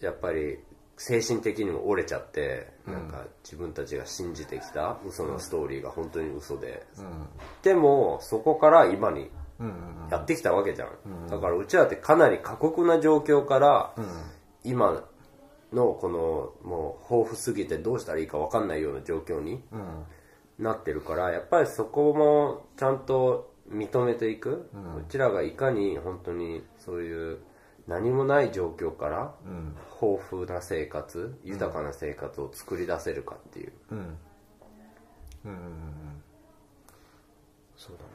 [0.00, 0.58] やっぱり
[1.04, 7.26] 精神的にも折れちゃって、なんか自分たちが信じてきた嘘のストーリーが本当に嘘で、うん、
[7.64, 9.28] でもそこから今に
[10.12, 10.88] やってきたわけじゃん、
[11.24, 13.92] うん、だからうちらってかなり過酷な状況から、
[14.62, 15.02] 今
[15.72, 19.60] のこのもう豊富すぎてどうしたらいいか分かんないような状況に
[20.60, 27.38] なってるからやっぱりそこもちゃんと認めていく、うちらがいかに本当にそういう
[27.86, 29.34] 何もない状況から
[30.00, 34.04] 豊富な生活、豊かな生活を作り出せるかっていう、うん、うん。
[34.04, 35.52] うん。
[35.52, 36.22] うん。
[37.76, 38.08] そうだね。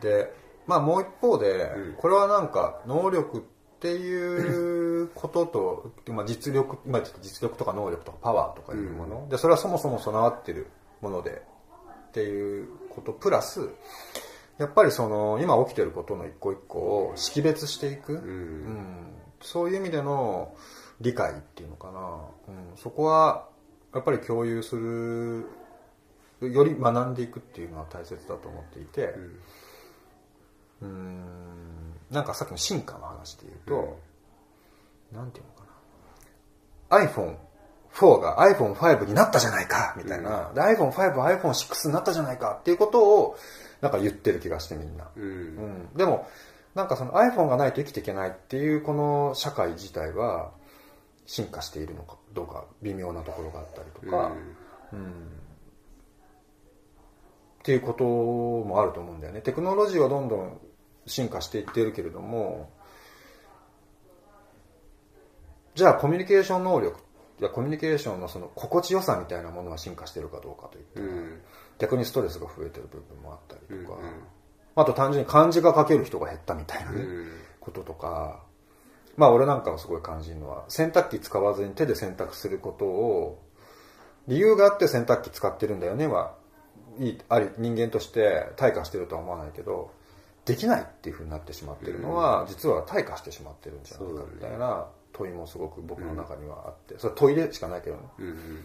[0.00, 0.34] で
[0.66, 3.40] まあもう一方で、これはなんか能力っ
[3.80, 10.68] ていうことと、まあ、実力今実力とか能力とかパワーとかいうもの、でそれはそもそも備わってる
[11.00, 11.42] もので
[12.10, 13.68] っていうことプラス
[14.58, 18.96] やっぱりその今起きてることの一個一個を識別していく、うん、うん、
[19.40, 20.54] そういう意味での
[21.00, 22.00] 理解っていうのかな、
[22.48, 23.48] うん、そこは
[23.92, 25.46] やっぱり共有する
[26.40, 29.14] より学んでいくっていうのは大切だと思っていて、
[30.80, 31.94] うん、うん。
[32.10, 33.98] なんかさっきの進化の話で言うと、
[35.12, 35.64] うん、なんていうのか
[36.90, 37.06] な。
[37.06, 43.36] iPhone4 が iPhone5 になったじゃないかみたいな、うん、iPhone5、iPhone6 になったじゃないかっていうことを
[43.84, 46.26] なんか言ってる気がしてみんな、うん、うん、でも
[46.74, 50.52] なんかその iPhone がないと生きていけないっていうこの社会自体は
[51.26, 54.32] 進化しているのかどうか微妙なところがあったりとか、
[54.90, 55.12] うん、うん、っ
[57.62, 59.42] ていうこともあると思うんだよね。
[59.42, 60.58] テクノロジーはどんどん
[61.04, 62.70] 進化していっているけれども
[65.74, 66.98] じゃあコミュニケーション能力
[67.40, 71.40] やコミュニケーションのその心地よさみたいなものは進化しているかどうかといったら、うん。
[71.78, 74.12] 逆にストレスが増えてる部分もあったりとか、うんうん、
[74.76, 78.42] あと単純に漢字が書ける人が減ったみたいなね、うん、こととか。
[79.16, 83.42] まあ俺なんかはすごい感じるのは洗濯機使わずに手で洗濯することを
[84.26, 86.34] 理由があって洗濯機使ってるんだよねは
[86.98, 89.90] いいあり人間として退化してるとは思わないけど
[90.44, 98.64] できないっていうふうになってしまってるのは、うん、実は退化してしまってるんじゃないかみたいな問いもすごく僕の中にはあって、それ問いでしかないけどね、うんうん。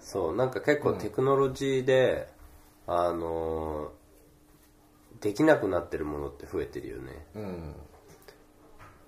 [0.00, 2.28] そうなんか結構テクノロジーで、
[2.86, 3.92] うん、あの
[5.20, 7.74] できなくなってるものって増えてるよね、うん、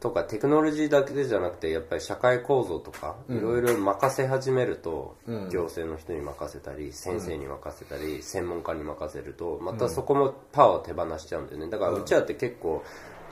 [0.01, 11.69] とかテクノロジーだけじゃなくてやっぱり社会構造とかいろいろ任せ始めると、うん、行政の人に任せたり先生に任せたり、専門家に任せるとまたそこもパワーを手放しちゃうんだよね。
[11.69, 12.85] だからうちらって結構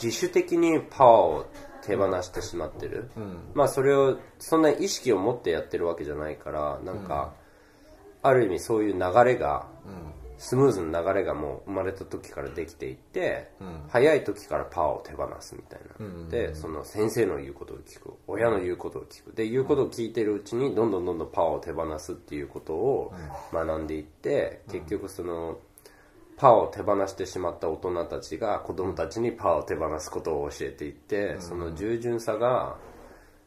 [0.02, 1.46] 自主的にパワーを
[1.84, 3.10] 手放してしまってる、
[3.54, 7.34] まあそれをそんな意識を持ってやってるわけじゃないからなんか、
[8.22, 9.66] ある意味そういう流れが、
[10.42, 19.32] スムーズな流れがもう生まれた時からできていって、うん、早い時からパワーを手放すみたいな、うんうんうん、でその先生の言うことを聞く親の言うことを聞く。
[19.34, 23.12] で言うことを聞いてるうちにどんどんどんどんパワーを手放すっていうことを
[23.52, 25.58] 学んでいって、結局その
[26.42, 32.78] パワーを手放してしまった大人たちが子供たちにパワーを手放すことを教えていって、その従順さが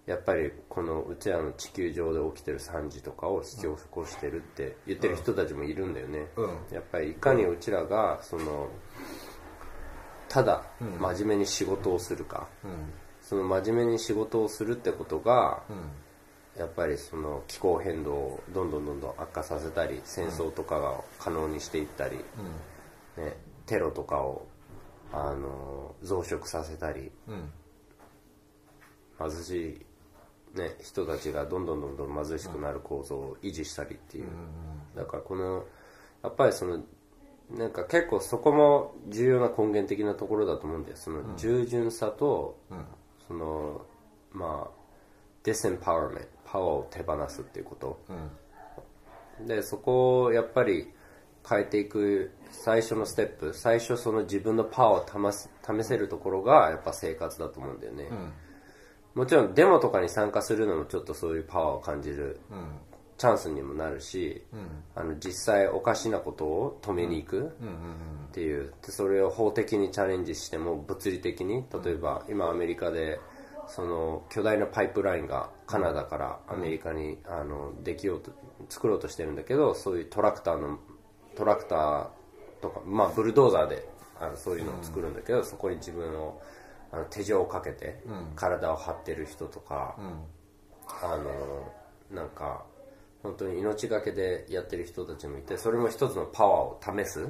[0.06, 8.70] やっぱりこのうちらの地球上で起きてる惨事とかを引き起こしてるって言ってる人たちもいるんだよね、うん、やっぱりいかにうちらがその
[10.30, 12.72] ただ真面目に仕事をするか、うん、
[13.22, 22.24] その真面目に仕事をするってことが、うん、やっぱりその気候変動をどんどんどんどん悪化させたり戦争とかが可能にしていったり、
[23.18, 24.48] ね、テロとかを
[25.12, 27.12] あの増殖させたり、
[29.18, 29.86] 貧しい
[30.58, 34.28] ね、人たちがどんどんどんどん貧しくなる構造を維持したりっていう、
[34.96, 35.66] だからこの
[36.24, 36.82] やっぱりその
[37.52, 40.98] なんか結構そこも重要な根源的なところだと思うんだよ。
[40.98, 42.58] その従順さと、
[43.28, 43.86] その
[44.32, 44.72] まあ
[45.44, 48.00] ディスエンパワーメントパワーを手放すっていうこと、
[49.46, 50.92] でそこをやっぱり
[51.48, 58.10] 変えていく最初のステップ最初その自分のパワーを試せるところがやっぱ生活だと思うんだよね、
[59.14, 62.40] もちろんデモとかに参加するのもちょっとそういうパワーを感じる
[63.18, 64.44] チャンスにもなるし、
[64.94, 68.74] あの実際おかしなことを止めに行くっていう。
[68.86, 73.20] でそれを法的にチャレンジしても物理的に例えば今アメリカで
[73.68, 78.32] その巨大なパイプラインがカナダからアメリカにあのできようと
[78.70, 80.80] 作ろうとしてるんだけどそういうトラクターの
[81.36, 82.08] トラクター
[82.62, 83.88] とか、まあ、ブルドーザーで
[84.20, 86.42] あのそういうのを作るんだけど、そこに自分を
[86.92, 88.02] あの手錠をかけて
[88.36, 89.96] 体を張ってる人とか、
[91.04, 91.72] あの
[92.12, 92.64] なんか
[93.24, 97.28] 本当に命がけでやってる人たちもいてそれも一つのパワーを試す、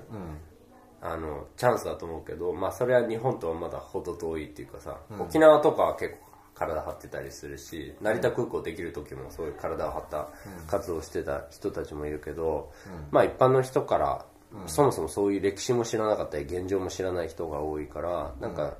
[1.01, 6.17] あのチャンスだと思うけど、まあ、それは日本とはまだ程遠いっていうかさ、沖縄とかは結構
[6.55, 10.29] 体張ってたりするし成田空港できる時もそういう体を張った
[10.67, 12.71] 活動をしてた人たちもいるけど、
[13.11, 14.25] まあ一般の人から
[14.67, 18.75] そもそもそういう歴史も知らなかったり現状も知らない人が多いからなんか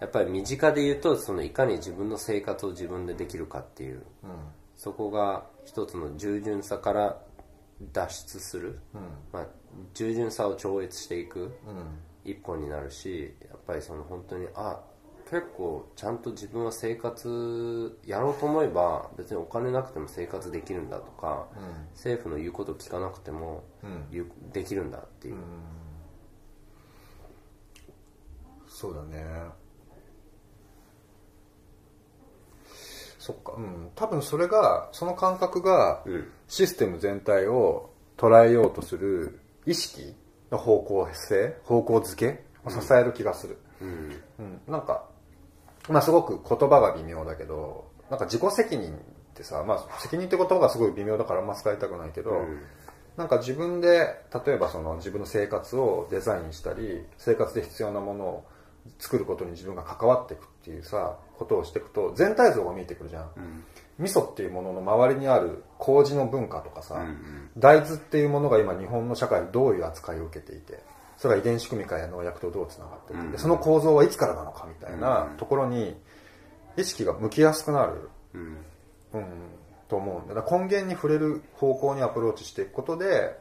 [0.00, 4.02] やっぱり身近で言うとそのいかに自分の生活を自分でできるかっていう、
[4.76, 7.18] そこが一つの従順さから
[7.92, 8.78] 脱出する、
[9.32, 9.46] まあ、
[9.94, 11.56] 従順さを超越していく
[12.24, 14.80] 一本になるしやっぱりその本当にあ
[15.28, 21.48] 結構ちゃんと自分は生活やろうと思えば別にお金なくても生活できるんだとか、
[21.94, 23.64] 政府の言うこと聞かなくても、
[24.52, 25.36] できるんだっていう、
[28.68, 29.24] そうだね。
[33.18, 33.54] そっか。
[33.56, 33.90] うん。
[33.96, 36.28] 多分それがその感覚がうん。
[36.46, 40.14] システム全体を捉えようとする意識
[40.52, 44.22] の方向性方向づけを支える気がする、うん。
[44.38, 44.60] うん。
[44.68, 45.08] なんか
[45.88, 48.92] まあすごく言葉が微妙だけどなんか自己責任っ
[49.34, 52.62] てさ、まあ、責任って言葉がすごい微妙だからあんま使いたくないけど、うん。
[53.16, 54.14] なんか自分で
[54.46, 58.44] 例えばその自分の生活をデザインしたり生活で必要なものを
[58.98, 63.30] 作ることに自分が関わっていくっていうさことをしていくと全体像が見えてくるじゃん、
[63.98, 67.04] 味噌っていうものの周りにある麹の文化とかさ、
[67.56, 70.80] 大豆っていうものが今日本の社会でどういう扱いを受けていて
[71.16, 75.96] それが遺伝子組み換えや農薬とどうつながっていて、でその構造はいつからなのかみたいなところに
[76.76, 78.56] 意識が向きやすくなる、うん。
[79.14, 79.24] うん、
[79.88, 83.36] と思うんだだから根源に触れる方向にアプローチしていくことで、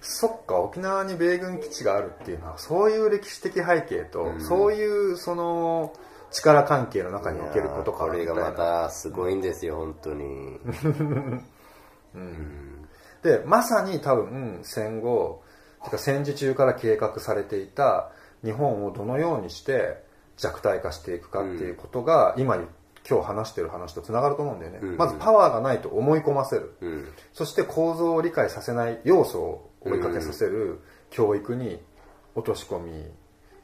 [0.00, 5.94] そっか沖縄に米軍基地があるっていうのはそういう歴史的背景と、そういうその
[6.30, 10.60] 力関係の中におけることかこれがまみたすごいんですよ、本当に。
[13.22, 15.42] でまさに多分戦後
[15.96, 18.10] 戦時中から計画されていた
[18.44, 20.02] 日本をどのようにして
[20.36, 22.56] 弱体化していくかっていうことが、今
[23.08, 24.96] 今日話してる話とつながると思うんだよね、うん。
[24.96, 27.08] まずパワーがないと思い込ませる、うん。
[27.32, 30.80] そして構造を理解させない要素を追いかけさせる。
[31.10, 31.80] 教育に
[32.34, 33.04] 落とし込み。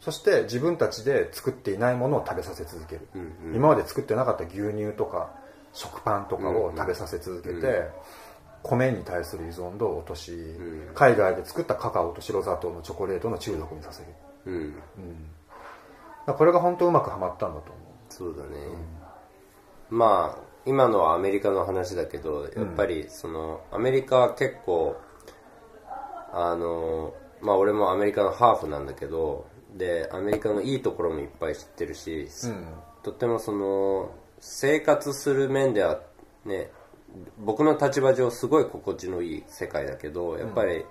[0.00, 5.30] そして自分たちで作っていないものを食べさせ続ける、うん今まで作ってなかった牛乳とか
[5.72, 7.88] 食パンとかを食べさせ続けて、
[8.62, 10.32] 米に対する依存度を落とし、
[10.94, 14.08] 海外で作ったカカオと白砂糖のチョコレートの中毒にさせる。
[14.46, 14.74] うん。
[14.74, 18.50] だからこれが本当うまくはまったんだと思そうだね、
[19.88, 25.00] まあ今のはアメリカの話だけどやっぱりそのアメリカは結構
[26.30, 32.28] あのまあ俺もアメリカのハーフなんだけどでアメリカのいいところもいっぱい知ってるし、
[33.02, 36.00] とってもその生活する面では
[36.44, 36.70] ね
[37.38, 40.84] 僕の立場上すごい心地のいい世界だけどやっぱり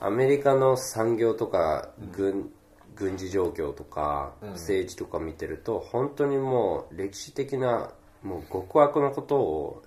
[0.00, 2.50] アメリカの産業とか軍,、
[2.94, 7.90] 軍事状況とか政治とか見てると本当にもう歴史的な
[8.22, 9.82] もう極悪のことを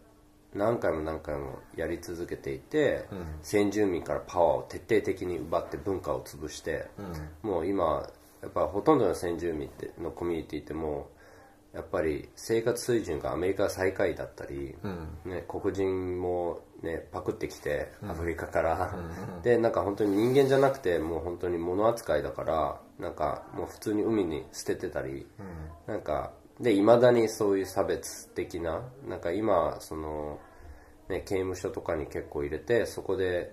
[0.56, 3.06] 何回も何回もやり続けていて、
[3.42, 6.86] 先住民からパワーを徹底的に奪って文化を潰して、
[7.42, 8.08] もう今
[8.42, 11.23] やっぱほとんどの先住民ってのコミュニティってもう
[11.74, 14.76] やっぱり生活水準がアメリカ最下位だったり、
[15.26, 18.96] ね、黒人も、ね、パクってきてアフリカから、
[19.42, 25.26] でなんか本当に人間じゃなくてもう本当に物扱いだからなんかもう普通に海に捨ててたり、
[25.88, 30.40] なんかでいまだにそういう差別的ななんか今その、
[31.10, 33.52] ね、刑務所とかに結構入れてそこで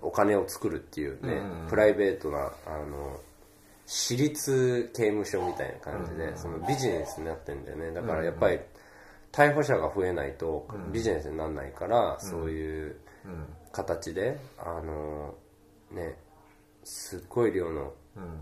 [0.00, 3.20] お金を作るっていうね、プライベートなあの
[3.92, 7.90] 私立刑務所みたいな感じで、そのビジネスになってんだよね。
[7.90, 8.60] だからやっぱり
[9.32, 12.96] 逮捕者が増えないとビジネスにならないから、そういう
[13.72, 15.34] 形であの
[15.90, 16.16] ね
[16.84, 17.92] すっごい量の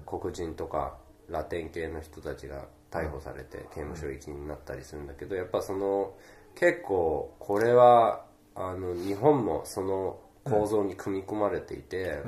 [0.04, 0.98] 黒人とか
[1.30, 6.12] ラテン系の人たちが逮捕されて刑務所行きになったりするんだけどやっぱその
[6.56, 8.22] 結構これは
[8.54, 12.20] あの日本もその構造に組み込まれていて、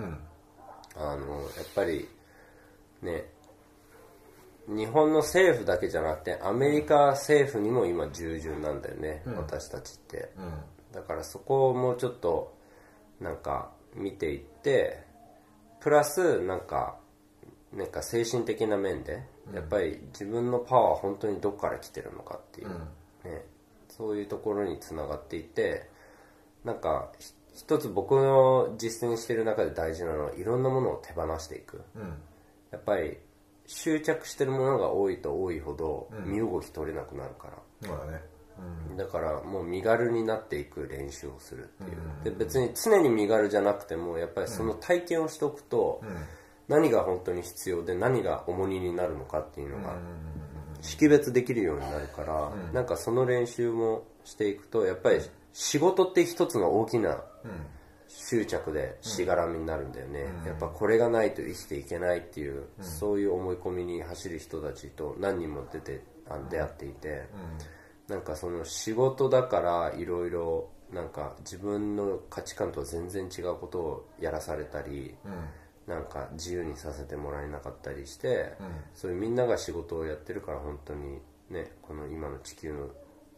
[0.97, 2.09] あのやっぱり
[3.03, 3.27] ね
[4.69, 10.31] 日本の政府だけじゃなくてアメリカ政府にも今従順なんだよね、私たちって、
[10.93, 12.55] だからそこをもうちょっと
[13.21, 15.03] なんか見ていって
[15.81, 16.97] プラスなんか
[17.73, 19.23] なんか精神的な面で
[19.55, 22.69] やっぱり自分のパワーは本当にどこから来てるのかっていう、
[23.25, 23.45] ね、
[23.89, 25.89] そういうところにつながっていて
[26.65, 31.83] なんかひ一つ僕の実践してる中で大事なのはいろんなものを手放していく、
[32.73, 33.19] やっぱり
[33.67, 38.21] 執着してるものが多いと多いほど身動き取れなくなるから、そうだね
[38.97, 46.03] だからもう身軽になっていく練習をするっていう、で別に常に身軽じゃなくてもやっぱりその体験をしておくと、
[46.69, 49.97] 何が本当に必要で何が重荷になるのかっていうのが
[50.83, 55.21] 識別できるようになるから、なんかその練習もしていくとやっぱり
[55.53, 57.23] 仕事って一つの大きな
[58.13, 66.03] 執着でしがらみになるんだよね、やっぱこれがないと生きていけないっていう、そういう思い込みに走る人たちと何人も出て
[66.51, 67.29] 出会っていて、
[68.09, 75.15] なんかその仕事だからいろいろなんか自分の価値観とは全然違うことをやらされたり、
[75.87, 78.55] なんか自由にさせてもらえなかったりして、
[78.95, 82.89] そういうみんなが仕事をやってるから本当にねこの今の地球の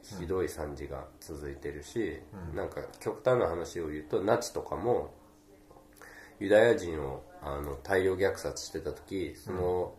[0.03, 2.19] ひどい惨事が続いてるし、
[2.55, 5.15] なんか極端な話を言うとナチとかも
[6.41, 9.95] ユダヤ人をあの大量虐殺してた時その、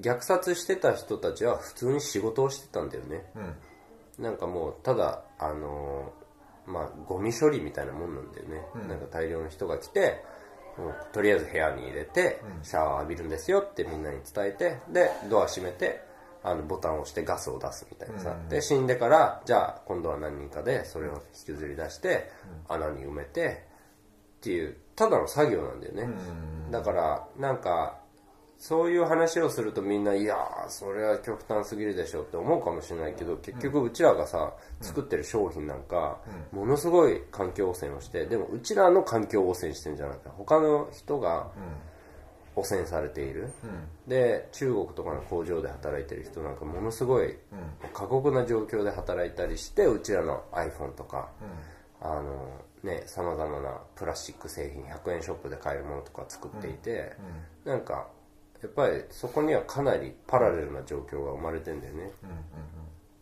[0.00, 3.24] 虐殺してた人たちは普通に仕事をしてたんだよね、
[4.18, 6.12] なんかもうただあの
[6.66, 10.24] まあゴミ処理みたいなもんなんだよね、なんか大量の人が来て
[10.78, 16.00] もうとりあえず部屋に入れてシャワー浴びるんですよってみんなに伝えてでドア閉めて
[16.44, 22.30] あのボタンを押してガスを出すみたいなさ、で死んでからじゃあ今度は何人かでそれを引きずり出して
[22.68, 23.66] 穴に埋めて
[24.38, 26.08] っていうただの作業なんだよね、
[26.70, 28.02] だからなんか
[28.62, 36.20] そういう話をするとみんないやーそれは極端すぎるでしょって思うかもしれないけど結局うちらがさ作ってる商品なんか
[36.52, 41.48] ものすごい環境汚染をしてでもうちらの環境汚染してるんじゃなくて他の人が
[42.54, 43.50] 汚染されている、
[44.06, 47.36] で中国とかの工場で働いてる人なんかものすごい
[47.92, 51.30] 過酷な状況で働いたりしてうちらの iPhone とか、
[52.00, 57.12] あのねさまざまなプラスチック製品100円ショップで買えるものとか作っていて、
[57.64, 58.08] なんか
[58.62, 62.12] やっぱりそこにはかなりパラレルな状況が生まれてんだよね、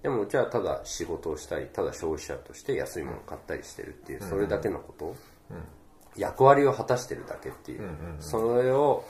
[0.02, 5.16] でもうちはただ仕事をしたりただ消費者として安いものを買ったりしてるっていうそれだけのこと、
[6.16, 7.88] 役割を果たしてるだけっていう、
[8.18, 9.04] それを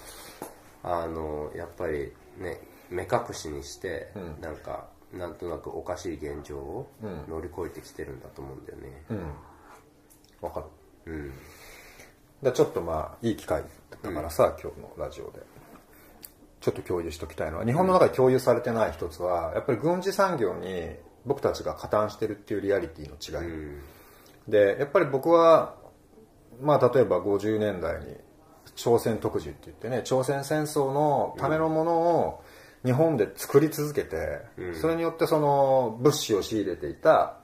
[0.83, 6.91] あのやっぱりね目隠しにして、なんかなんとなくおかしい現状を
[7.29, 9.03] 乗り越えてきてるんだと思うんだよね。
[10.41, 10.65] わか
[11.07, 11.13] る？
[11.13, 11.33] うん。
[12.43, 13.63] でちょっとまあいい機会
[14.03, 15.41] だからさ、今日のラジオで。
[16.61, 20.91] ちょっと共有しておきたいのは日本の中で共有されてない一つはやっぱり軍事産業に
[21.25, 23.81] 僕たちが加担してるっていうリアリティの違い、うん。
[24.47, 25.75] でやっぱり僕は
[26.61, 28.17] まあ例えば50年代に
[28.75, 32.45] 朝鮮特需って言ってね朝鮮戦争のためのものを
[32.85, 34.41] 日本で作り続けて、
[34.81, 37.37] それによってその物資を仕入れていた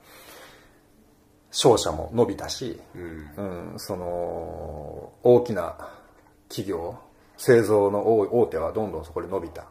[1.51, 3.71] 商社も伸びたし、うん。
[3.71, 5.75] うん、その大きな
[6.49, 6.97] 企業
[7.37, 9.65] 製造の大大手はどんどんそこで伸びた。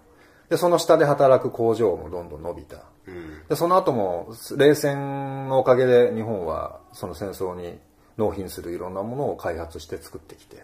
[0.49, 2.85] でその下で働く工場もどんどん伸びた。
[3.07, 3.43] うん。
[3.49, 7.79] でその後も冷戦のおかげで日本はその戦争に
[8.17, 10.62] 納品するいろんなものを開発して作ってきて。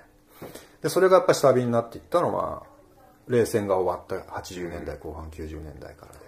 [0.82, 2.64] でそれがやっぱり下火になっていったのは
[3.28, 6.18] 冷戦が終わった80年代後半90年代からで。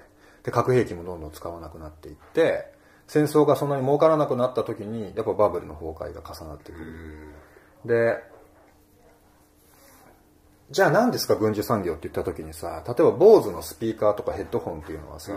[0.45, 2.71] で核兵器もどんどん使わなくなっていって
[3.07, 6.87] 戦争がそんなに儲からなくなった時にやっぱバブルの崩壊が重なってくる。
[7.85, 8.23] で
[10.71, 15.33] じゃあ何ですか軍需産業って言った時にさ例えば BOSE のスピーカーとかヘッドホンっていうのはさ、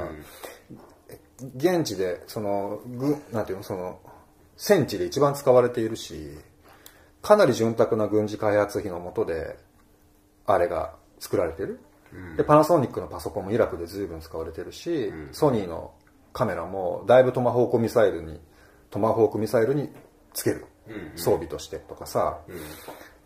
[1.56, 4.00] 現地でそのぐなんていうのその
[4.58, 6.38] 戦地で一番使われているし
[7.22, 9.58] かなり潤沢な軍事開発費のもとで
[10.46, 11.80] あれが作られてる、
[12.36, 15.94] でパナソニックのパソコンもイラクで随分使われてるし、ソニーの
[16.34, 18.40] カメラもだいぶトマホークミサイルに
[18.90, 19.90] トマホークミサイルに
[20.34, 20.66] つける。
[21.18, 22.40] 装備としてとかさ、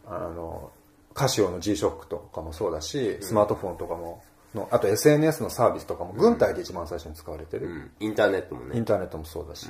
[0.07, 0.71] あの
[1.13, 4.23] カシオの G-SHOCK とかもそうだし、スマートフォンとかも
[4.55, 7.91] のあと SNS のサービスとかも軍隊で一番最初に使われてる、うん。
[7.99, 8.77] インターネットもね。
[8.77, 9.67] インターネットもそうだし、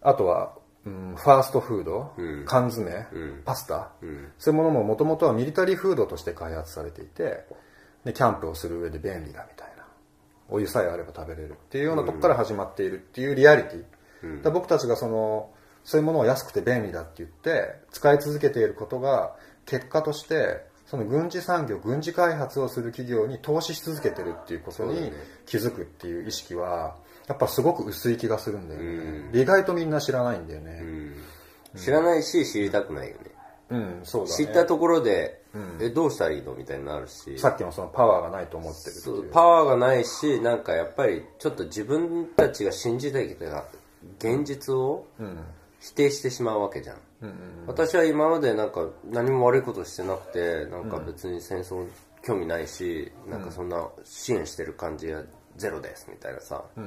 [0.00, 0.54] あとは、
[0.84, 2.44] うん、ファーストフード、うん。
[2.44, 3.06] 缶詰、
[3.44, 3.92] パスタ、
[4.38, 7.44] そういうものももともとはミリタリーフードとして開発されていて
[8.04, 9.82] でキャンプをする上で便利だみたいな。
[10.48, 15.50] お湯さえあれば食べれるっていうようなとこから始まっているっていうリアリティ、だ僕たちがその
[15.84, 19.34] そういうものを安くて便利だって言って使い続けていることが
[19.66, 25.10] 結果としてその軍事産業軍事開発をする企業に投資し続けてるっていうことに
[25.46, 26.96] 気づくっていう意識は
[27.26, 31.80] やっぱすごく薄い気がするんだよね、で意外とみんな知らないんだよね、うん。
[31.80, 33.20] 知らないし知りたくないよね、
[33.70, 34.44] うん、そうだね。
[34.44, 35.40] 知ったところで、
[35.80, 37.38] えどうしたらいいのみたいになるし。
[37.38, 39.28] さっきのそのパワーがないと思ってるって。
[39.32, 43.46] パワーがないしなんかやっぱりちょっと自分たちが信じたいけど
[44.18, 45.06] 現実を
[45.80, 46.96] 否定してしまうわけじゃん、
[47.66, 51.86] 私は今までなんか何も悪いことしてなくてなんか別に戦争
[52.22, 55.22] 興味ないし、なんかそんな支援してる感じが
[55.56, 56.82] ゼロですみたいなさ、っ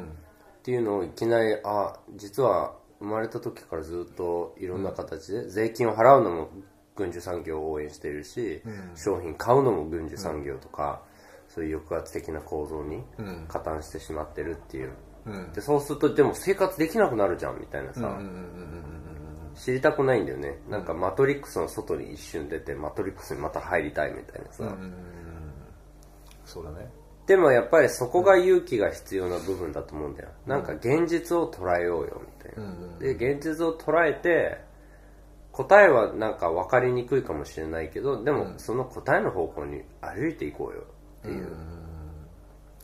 [0.64, 6.50] ていうのをいきなりあ実は生まれた時からずっといろんな形で、税金を払うのも
[6.96, 8.62] 軍需産業を応援しているし、
[8.96, 11.02] 商品買うのも軍需産業とか、
[11.50, 13.04] そういう抑圧的な構造に
[13.48, 14.92] 加担してしまってるっていう、
[15.54, 18.18] でそうするとでも生活できなくなるじゃんみたいなさ、
[19.56, 20.60] 知りたくないんだよね。
[20.70, 24.76] なんかマトリックスの外に一瞬出てマトリックスにまた入りたいみたいなさ、
[26.46, 26.90] そうだね。
[27.28, 30.30] でもやっぱりそこが勇気が必要な部分だと思うんだよ。
[30.46, 33.00] なんか現実を捉えようよみたいな。
[33.00, 34.64] で、現実を捉えて、
[35.52, 40.84] 答えはなんか分かりにくいかもしれないけど、でもその答えの方向に歩いていこうよ
[41.20, 41.48] っていう。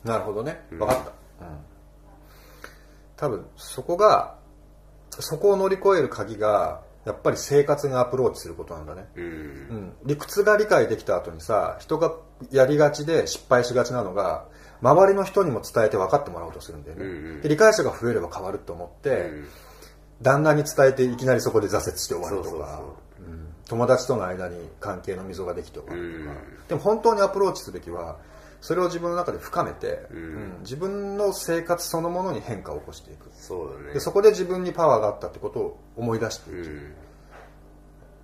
[0.02, 0.60] なるほどね。
[0.70, 1.44] 分かった。
[1.44, 1.58] うん。
[3.16, 4.36] 多分、そこが、
[5.10, 9.06] そこを乗り越える鍵が、やっぱり生活にアプローチすることなんだね。
[9.16, 9.24] うん。
[9.24, 12.14] うん、理屈が理解できた後にさ人が
[12.50, 14.46] やりがちで失敗しがちなのが
[14.80, 17.40] 周りの人にも伝えて分かってもらおうとするんだよね、うんうん。
[17.40, 19.48] で理解者が増えれば変わると思って、ん。
[20.22, 22.82] 旦那に伝えていきなりそこで挫折して終わるとか
[23.68, 26.68] 友達との間に関係の溝ができて終わるとか、うん。
[26.68, 28.18] でも本当にアプローチすべきは
[28.62, 30.56] それを自分の中で深めて、んうん。
[30.60, 33.28] 自分の生活そのものに変化を起こしていく。
[33.34, 33.94] そうだね。
[33.94, 34.00] で。
[34.00, 36.94] そこで自分にパワーがあったってことを思い出していく、っうん。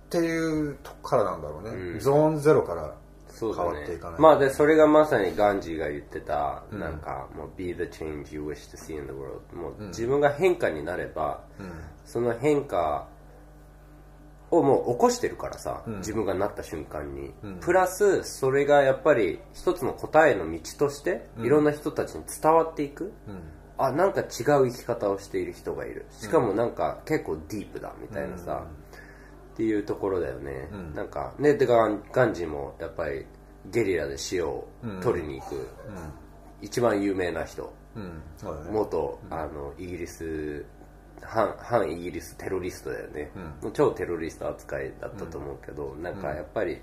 [0.09, 1.99] ていうとこからなんだろうね、うん。
[1.99, 2.95] ゾーンゼロから
[3.37, 4.21] 変わっていかない。
[4.21, 9.41] まあで、それがまさにガンジーが言ってた、なんか、もう be the change you wish to see in the world。
[9.53, 11.43] もう自分が変化になれば、
[12.05, 13.07] その変化
[14.51, 17.33] をもう起こしてるからさ、自分がなった瞬間に。
[17.61, 23.13] プラス、それがやっぱり一つの答えの道として、いろんな人たちに伝わっていく。
[23.77, 24.25] あ、なんか違う
[24.69, 26.05] 生き方をしている人がいる。
[26.09, 28.65] しかもなんか結構ディープだみたいなさ、
[29.53, 30.69] っていうところだよね。
[30.95, 33.25] なんか、ね、で、ガンガンジーもやっぱり
[33.71, 34.67] ゲリラで塩を
[35.01, 35.67] 取りに行く、
[36.61, 37.73] 一番有名な人。
[37.95, 38.21] うん。
[38.37, 38.71] そうだね。
[38.71, 40.65] 元、あのイギリス
[41.21, 46.81] 反反イギリステロリストだよね、もう超テロリスト扱いだったと思うけど、なんかやっぱり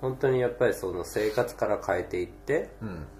[0.00, 2.70] 本当にやっぱりその生活から変えていって、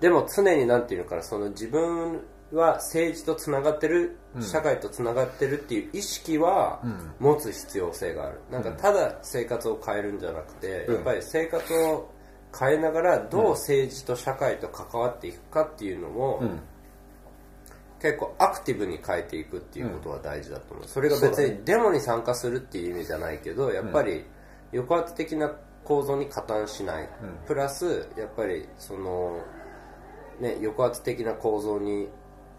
[0.01, 2.23] でも常になんていうのかなその自分
[2.53, 6.83] は政治とつながってる、社会とつながってるっていう意識は
[7.19, 8.41] 持つ必要性がある。
[8.51, 12.11] なんかただ生活を変えるんじゃなくて、やっぱり生活を
[12.59, 16.43] 変えながらどう政治と社会と関わっていくかっていうのを、
[18.03, 24.25] 結構アクティブに変えていくっていうことは大事だと思う、それが別にデモに参加するっていう意味じゃないけどやっぱり
[24.73, 25.53] 抑圧的な
[25.85, 27.09] 構造に加担しない、
[27.47, 29.39] プラスやっぱりその、
[30.41, 32.09] ね、抑圧的な構造に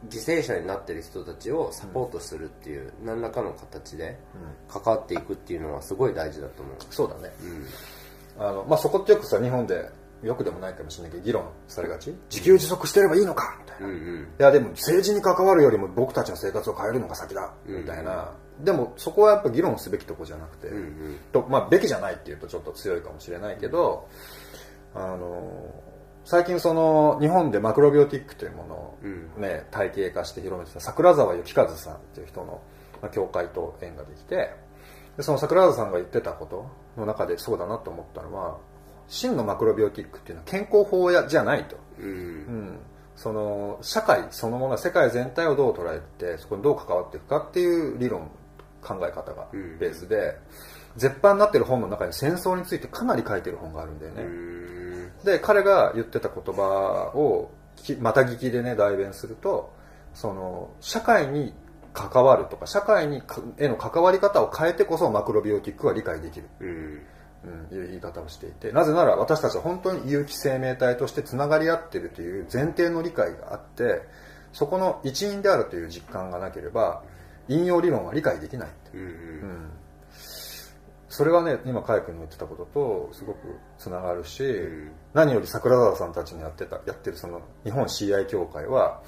[0.08, 4.18] 犠牲者になってる人たちをサポートするっていう、何らかの形で
[4.70, 7.34] 関わっていくっていうのはすごい大事だと思う、そうだね、
[8.38, 9.90] あのまあ、そこってよくさ日本で
[10.24, 12.16] よくでもないかもしれないけど議論されがち。
[12.30, 13.58] 自給自足してればいいのか。
[13.60, 14.22] みたいな、うんうん。
[14.22, 17.54] いやでも政治に関わるよりも僕たちの生活を変えるのが先だ。
[17.66, 24.08] みたいな、でもそこはやっぱ議論すべきとこじゃなくて、んとまあ、べきじゃないっていうとちょっと強いかもしれないけど、
[24.96, 25.74] あの
[26.26, 28.98] 最近その日本でマクロビオティックというものを、
[29.38, 32.62] ね体系化して広めてた桜沢幸和さんっていう人の、
[33.02, 34.52] まあ、教会と縁ができて
[35.18, 36.66] でその桜沢さんが言ってたこと
[36.98, 38.58] の中でそうだなと思ったのは
[39.08, 41.78] 真のマクロビオティックっていうのは健康法やじゃないと。
[42.00, 42.06] うん。
[42.08, 42.80] うん
[43.24, 48.30] その社会そのもの世界全体をどう捉えてそこにどう関わっていくかっていう理論
[48.82, 49.80] 考え方がん。
[49.80, 50.38] ベースで、
[50.98, 57.50] 絶版になってる本の中に戦争についてかなり書いてる本があるんだよね、うんで彼が言ってた言葉を
[58.02, 59.74] また聞きでね代弁すると
[60.14, 61.54] その社会に
[61.94, 66.50] 関わるとか社会にかへの関わり方を変えてこそマクロビオティックは理解できる
[67.44, 67.68] うん。
[67.72, 74.02] うん、いう言い方をしていてなぜなら私たちは本当に有機生命体としてつながり合っているという前提の理解があって
[74.54, 77.04] そこの一員であるという実感がなければ
[77.50, 78.98] 引用理論は理解できないう。
[78.98, 79.70] んうん。
[81.10, 83.40] それはね今カイ君の言ってたこととすごく
[83.78, 84.92] つながるし、ん。
[85.14, 89.02] 何より桜沢さんたちのやってたやってるその日本 CI 協会は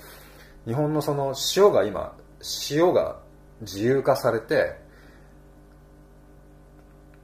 [0.66, 2.16] 日本のその塩が今
[2.72, 3.20] 塩が
[3.62, 4.76] 自由化されて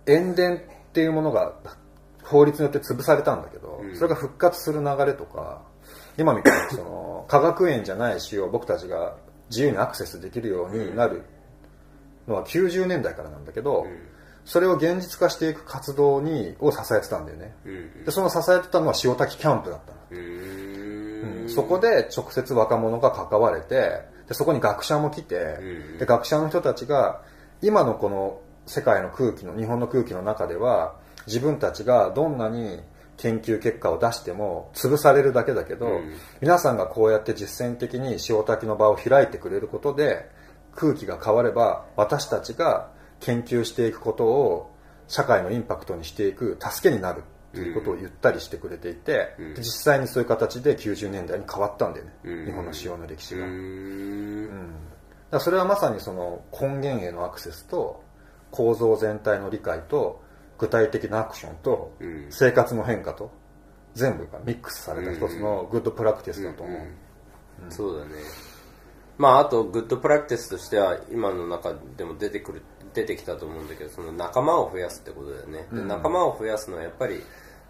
[0.07, 0.57] 塩田
[0.91, 1.53] っていうものが
[2.23, 5.61] 法律によって潰されたんだけど、それが復活する流れとか
[6.17, 9.15] 今みたいにその化学塩じゃない塩を僕たちが
[9.49, 11.23] 自由にアクセスできるようになる
[12.27, 13.85] のは90年代からなんだけど、
[14.43, 18.05] それを現実化していく活動にを支えてたんだよね、うん。
[18.05, 19.97] でその支えてたのは塩滝キャンプだったの。
[20.11, 21.45] うー。
[21.45, 21.49] ん。
[21.49, 25.97] そこで直接若者が関われてでそこに学者も来て、うん。
[25.99, 27.21] で学者の人たちが
[27.61, 30.95] 今のこの世界の空気の日本の空気の中では
[31.27, 32.79] 自分たちがどんなに
[33.17, 36.13] 研究結果を出しても潰されるだけだけど、うん。
[36.41, 40.27] 皆さんがこうやって実践的に塩滝の場を開いてくれることで
[40.75, 42.89] 空気が変われば私たちが
[43.19, 44.71] 研究していくことを
[45.07, 49.53] 社会のインパクトにしていく助けになるっていうことを言ったりしてくれていて、うん。
[49.53, 52.45] で実際にそういう形で90年代に変わったんだよね、うん。
[52.45, 54.45] 日本の塩の歴史が、うん。
[54.45, 54.71] ん。
[55.29, 58.00] だそれはまさにその根源へのアクセスと
[58.51, 60.21] 構造全体の理解と
[60.57, 62.27] 具体的なアクションとうん。
[62.29, 63.31] 生活の変化と
[63.95, 66.81] 全部がミックスされた一つのグッドプラクティスだと思う、
[67.69, 68.11] そうだね。
[69.17, 72.61] まああとグッドプラクティスとしては今の中でも出てくる
[72.93, 77.21] 出てきたと思うんだけどその仲間を増やすってことだよね、で仲間を増やすのはやっぱり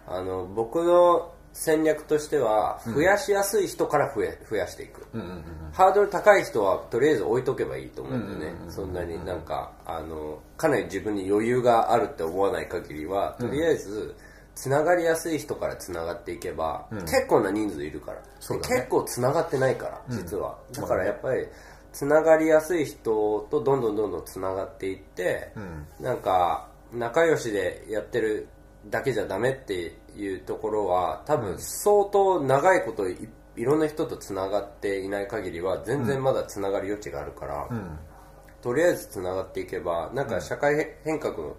[0.06, 5.06] あの僕の戦略としては増やしやすい人から増え増やしていく、
[5.72, 14.14] ハードル高い人はとりあえず置いとけばいいと思うんだよね、そんなになんかあのかなり自分に余裕があるって思わない限りはとりあえず
[14.54, 18.24] つながりやすい人からつながっていけば、結構な人数いるから、ね。
[18.40, 21.46] 結構つながってないから実は、だからやっぱり
[21.92, 25.52] つながりやすい人とどんどんどんどんつながっていって、
[26.00, 28.48] なんか仲良しでやってる
[28.90, 37.68] だけじゃダメっていうところは多分相当長いこといいろんな人とつながっていない限りは全然まだつながる余地があるから、
[38.62, 41.56] とりあえずつながっていけばなんか社会変革の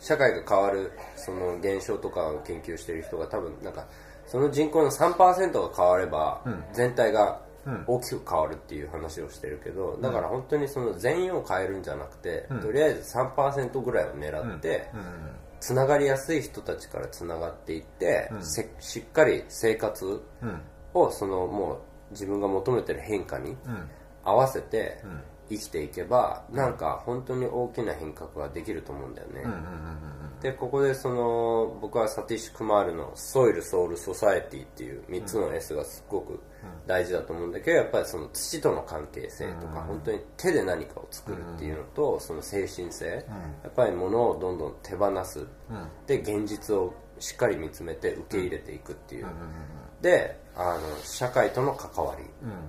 [0.00, 3.86] 社会が変わるその現象とかを研究してる人が多分なんか
[4.26, 6.42] その人口の3%が変われば
[6.72, 7.40] 全体が
[7.86, 14.90] 大きく変わるっていう話をしてるけどだから本当にその全員を変えるんじゃなくてとりあえず3%ぐらいを狙って
[15.60, 20.22] つながりやすい人たちからつながっていってせしっかり生活
[20.94, 21.78] をそのもう
[22.12, 23.56] 自分が求めてる変化に
[24.24, 25.02] 合わせて
[25.50, 29.42] 生きていけばなんか本当に大きな変革ができると思うんだよね。
[30.42, 36.38] でここでその僕はサティッシュ・クマールの「ソイル・ソウル・ソサエティ」っていう3つの S がすごく
[36.86, 43.24] 大事だと思うんだけどやっぱりその土との関係性とか本当に手で何かを作るっていうのとその精神性
[43.62, 45.46] やっぱり物をどんどん手放す。
[46.06, 49.26] で現実をしっかり見つめて受け入れていくっていう。
[50.00, 52.24] であの社会との関わり。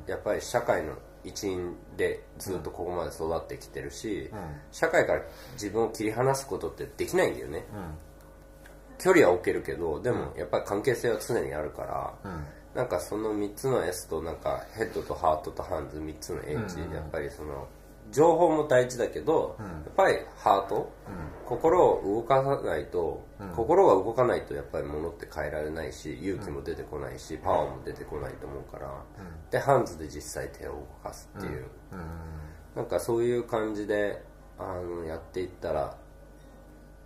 [0.08, 0.94] やっぱり社会の
[1.24, 4.32] 一員でずっとここまで育ってきてるし、
[4.72, 5.22] 社会から
[5.54, 7.66] 自分を切り離すことってできないんだよね、
[8.98, 12.14] 距離は置けるけどでもやっぱり関係性は常にあるから、
[12.80, 17.68] なんかその3つの S となんかヘッドとハートとハンズ3つの H、やっぱりその
[18.10, 20.90] 情報も大事だけど、やっぱりハート、
[21.46, 23.22] 心を動かさないと、
[23.54, 28.94] 心が動かないとやっぱり物って変えられないし勇気も出てこないし、パワーも出てこないと思うから、
[29.52, 31.66] でハンズで実際手を動かすっていう、
[32.78, 34.24] なんかそういう感じで
[34.58, 35.98] あのやっていったら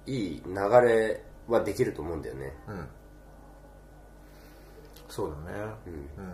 [0.06, 2.54] いい流れはできると思うんだよね、
[5.14, 5.60] そうだね。
[5.86, 6.34] うん、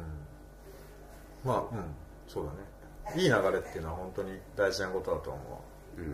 [1.43, 1.83] まあうん。
[2.29, 3.21] そうだね。
[3.21, 5.61] いい流れっていうのは本当に大事なことだと思
[5.97, 6.07] う、うん。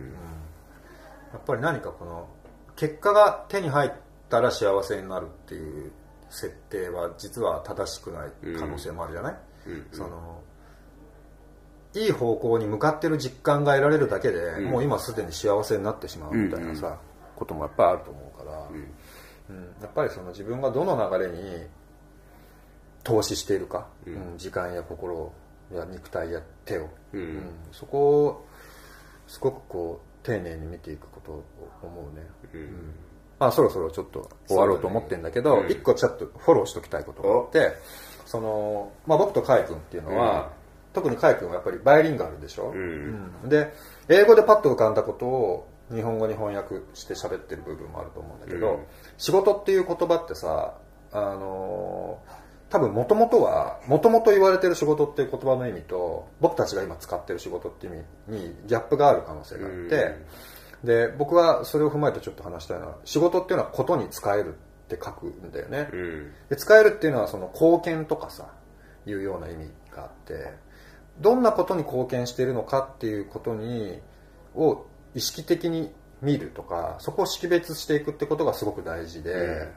[1.32, 2.26] やっぱり何かこの
[2.74, 3.92] 結果が手に入っ
[4.28, 5.92] たら幸せになるっていう
[6.28, 9.36] 設定は実は正しくない可能性もあるじゃない、
[9.68, 9.86] うん。
[9.92, 10.42] その
[11.94, 16.98] いい方向に向かってる実感が得られるだけで、もう今すでに幸せになってしまうみたいなさ、
[17.36, 18.68] こともやっぱりあると思うから、
[19.50, 19.64] うん。
[19.80, 21.66] やっぱりその自分がどの流れに
[23.06, 24.36] 投資しているか、うん。
[24.36, 25.32] 時間や心
[25.72, 27.20] や肉体や手を、うん。
[27.20, 28.46] うんそこを
[29.28, 31.44] すごくこう丁寧に見ていくことを
[31.82, 32.94] 思うね、うん。
[33.38, 37.76] まあそろそろちょっと終わろうと思ってるんだけどね一、個ちょっとフォローしときたいことがあって
[38.24, 40.50] その、まあ、僕とカイ君っていうのは、
[40.92, 43.30] 特にカイ君はやっぱりバイリンガルでしょ、うん。
[43.44, 43.48] うん。
[43.48, 43.72] で
[44.08, 48.84] 英語でパッと浮かんだことを日本語に翻訳して喋ってる部分もあると思うんだけど、うん。
[49.16, 50.74] 仕事っていう言葉ってさ
[51.12, 52.18] あの
[52.68, 60.16] 多分もともとはもともと言われてる仕事っていう言葉の意味と僕たちが今使ってる仕事っていう意味にギャップがある可能性があって、
[60.82, 66.32] で僕はそれを踏まえてちょっと話したいのは仕事っていうのはことに使えるって書くんだよね、うん。
[66.48, 68.48] で使えるっていうのはその貢献とかさ
[69.06, 70.52] いうような意味があって
[71.20, 74.00] どんなことに貢献しているのかっていうことに
[74.56, 79.68] を意識的に見るとかそこを識別していくってことがすごく大事で、うん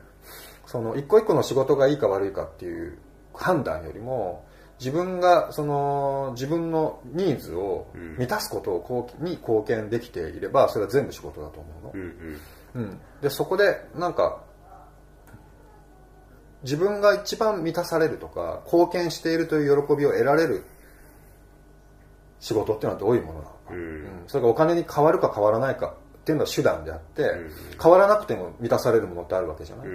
[0.70, 3.00] その一個一個の仕事がいいか悪いかっていう
[3.34, 4.46] 判断よりも
[4.78, 7.88] 自分がその自分のニーズを
[8.20, 12.40] 満たすことをに貢献できていればそれは全部仕事だと思うの、うん
[12.76, 14.44] うん、でそこでなんか
[16.62, 20.66] 自分が一番満たされるとか貢献しているという喜びを得られる
[22.40, 23.78] 仕事っていうのはどういうものなのか、うん。
[23.78, 24.06] うん。
[24.28, 27.32] それがお金に変わるか変わらないかっていうのは手段であって、
[27.82, 29.88] 変わらなくても満たされるものってあるわけじゃない、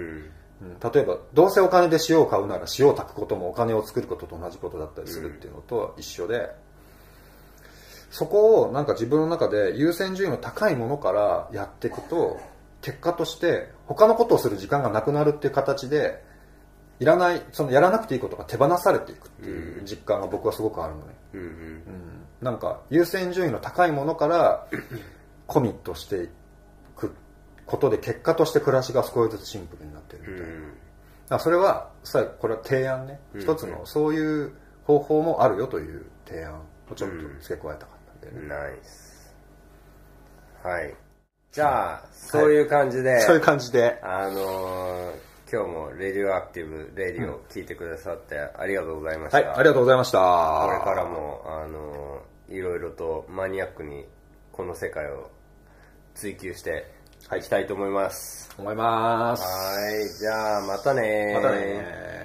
[0.61, 0.67] うん。
[0.67, 6.49] うん例えばどうせお金で塩を買うなら塩を炊くこともお金を作ることと同じことだったりするっていうのと一緒で、
[8.09, 12.39] そこをなんか自分の中で優先順位の高いものからやっていくと
[12.81, 16.23] 結果として他のことをする時間がなくなるっていう形で
[16.99, 21.47] いらないそのやらなくていいことが手放されていくっていう実感が僕はすごくあるのね、うんうん。
[21.47, 24.67] うんなんか優先順位の高いものから
[25.47, 26.31] コミットしていく
[27.65, 30.55] ことで結果として暮らしが少しずつシンプルになってるみたいな、だか
[31.29, 34.53] らそれはさこれは提案ね、一つのそういう
[34.83, 36.61] 方法もあるよという提案。
[36.91, 39.33] をちょっと付け加えたかったんでね、ナイス。
[40.63, 40.95] はい。
[41.51, 43.99] じゃあそういう感じで、そういう感じで。
[44.03, 50.17] あのー今日もレディオアクティブレディオ聞いてくださってありがとうございました、はいありがとうございました。
[50.17, 54.05] これからも、あのいろいろとマニアックに
[54.51, 55.29] この世界を
[56.15, 56.91] 追求して
[57.37, 58.49] いきたいと思います。
[58.57, 59.43] 思います。
[59.43, 62.24] はい、じゃあまたねまたね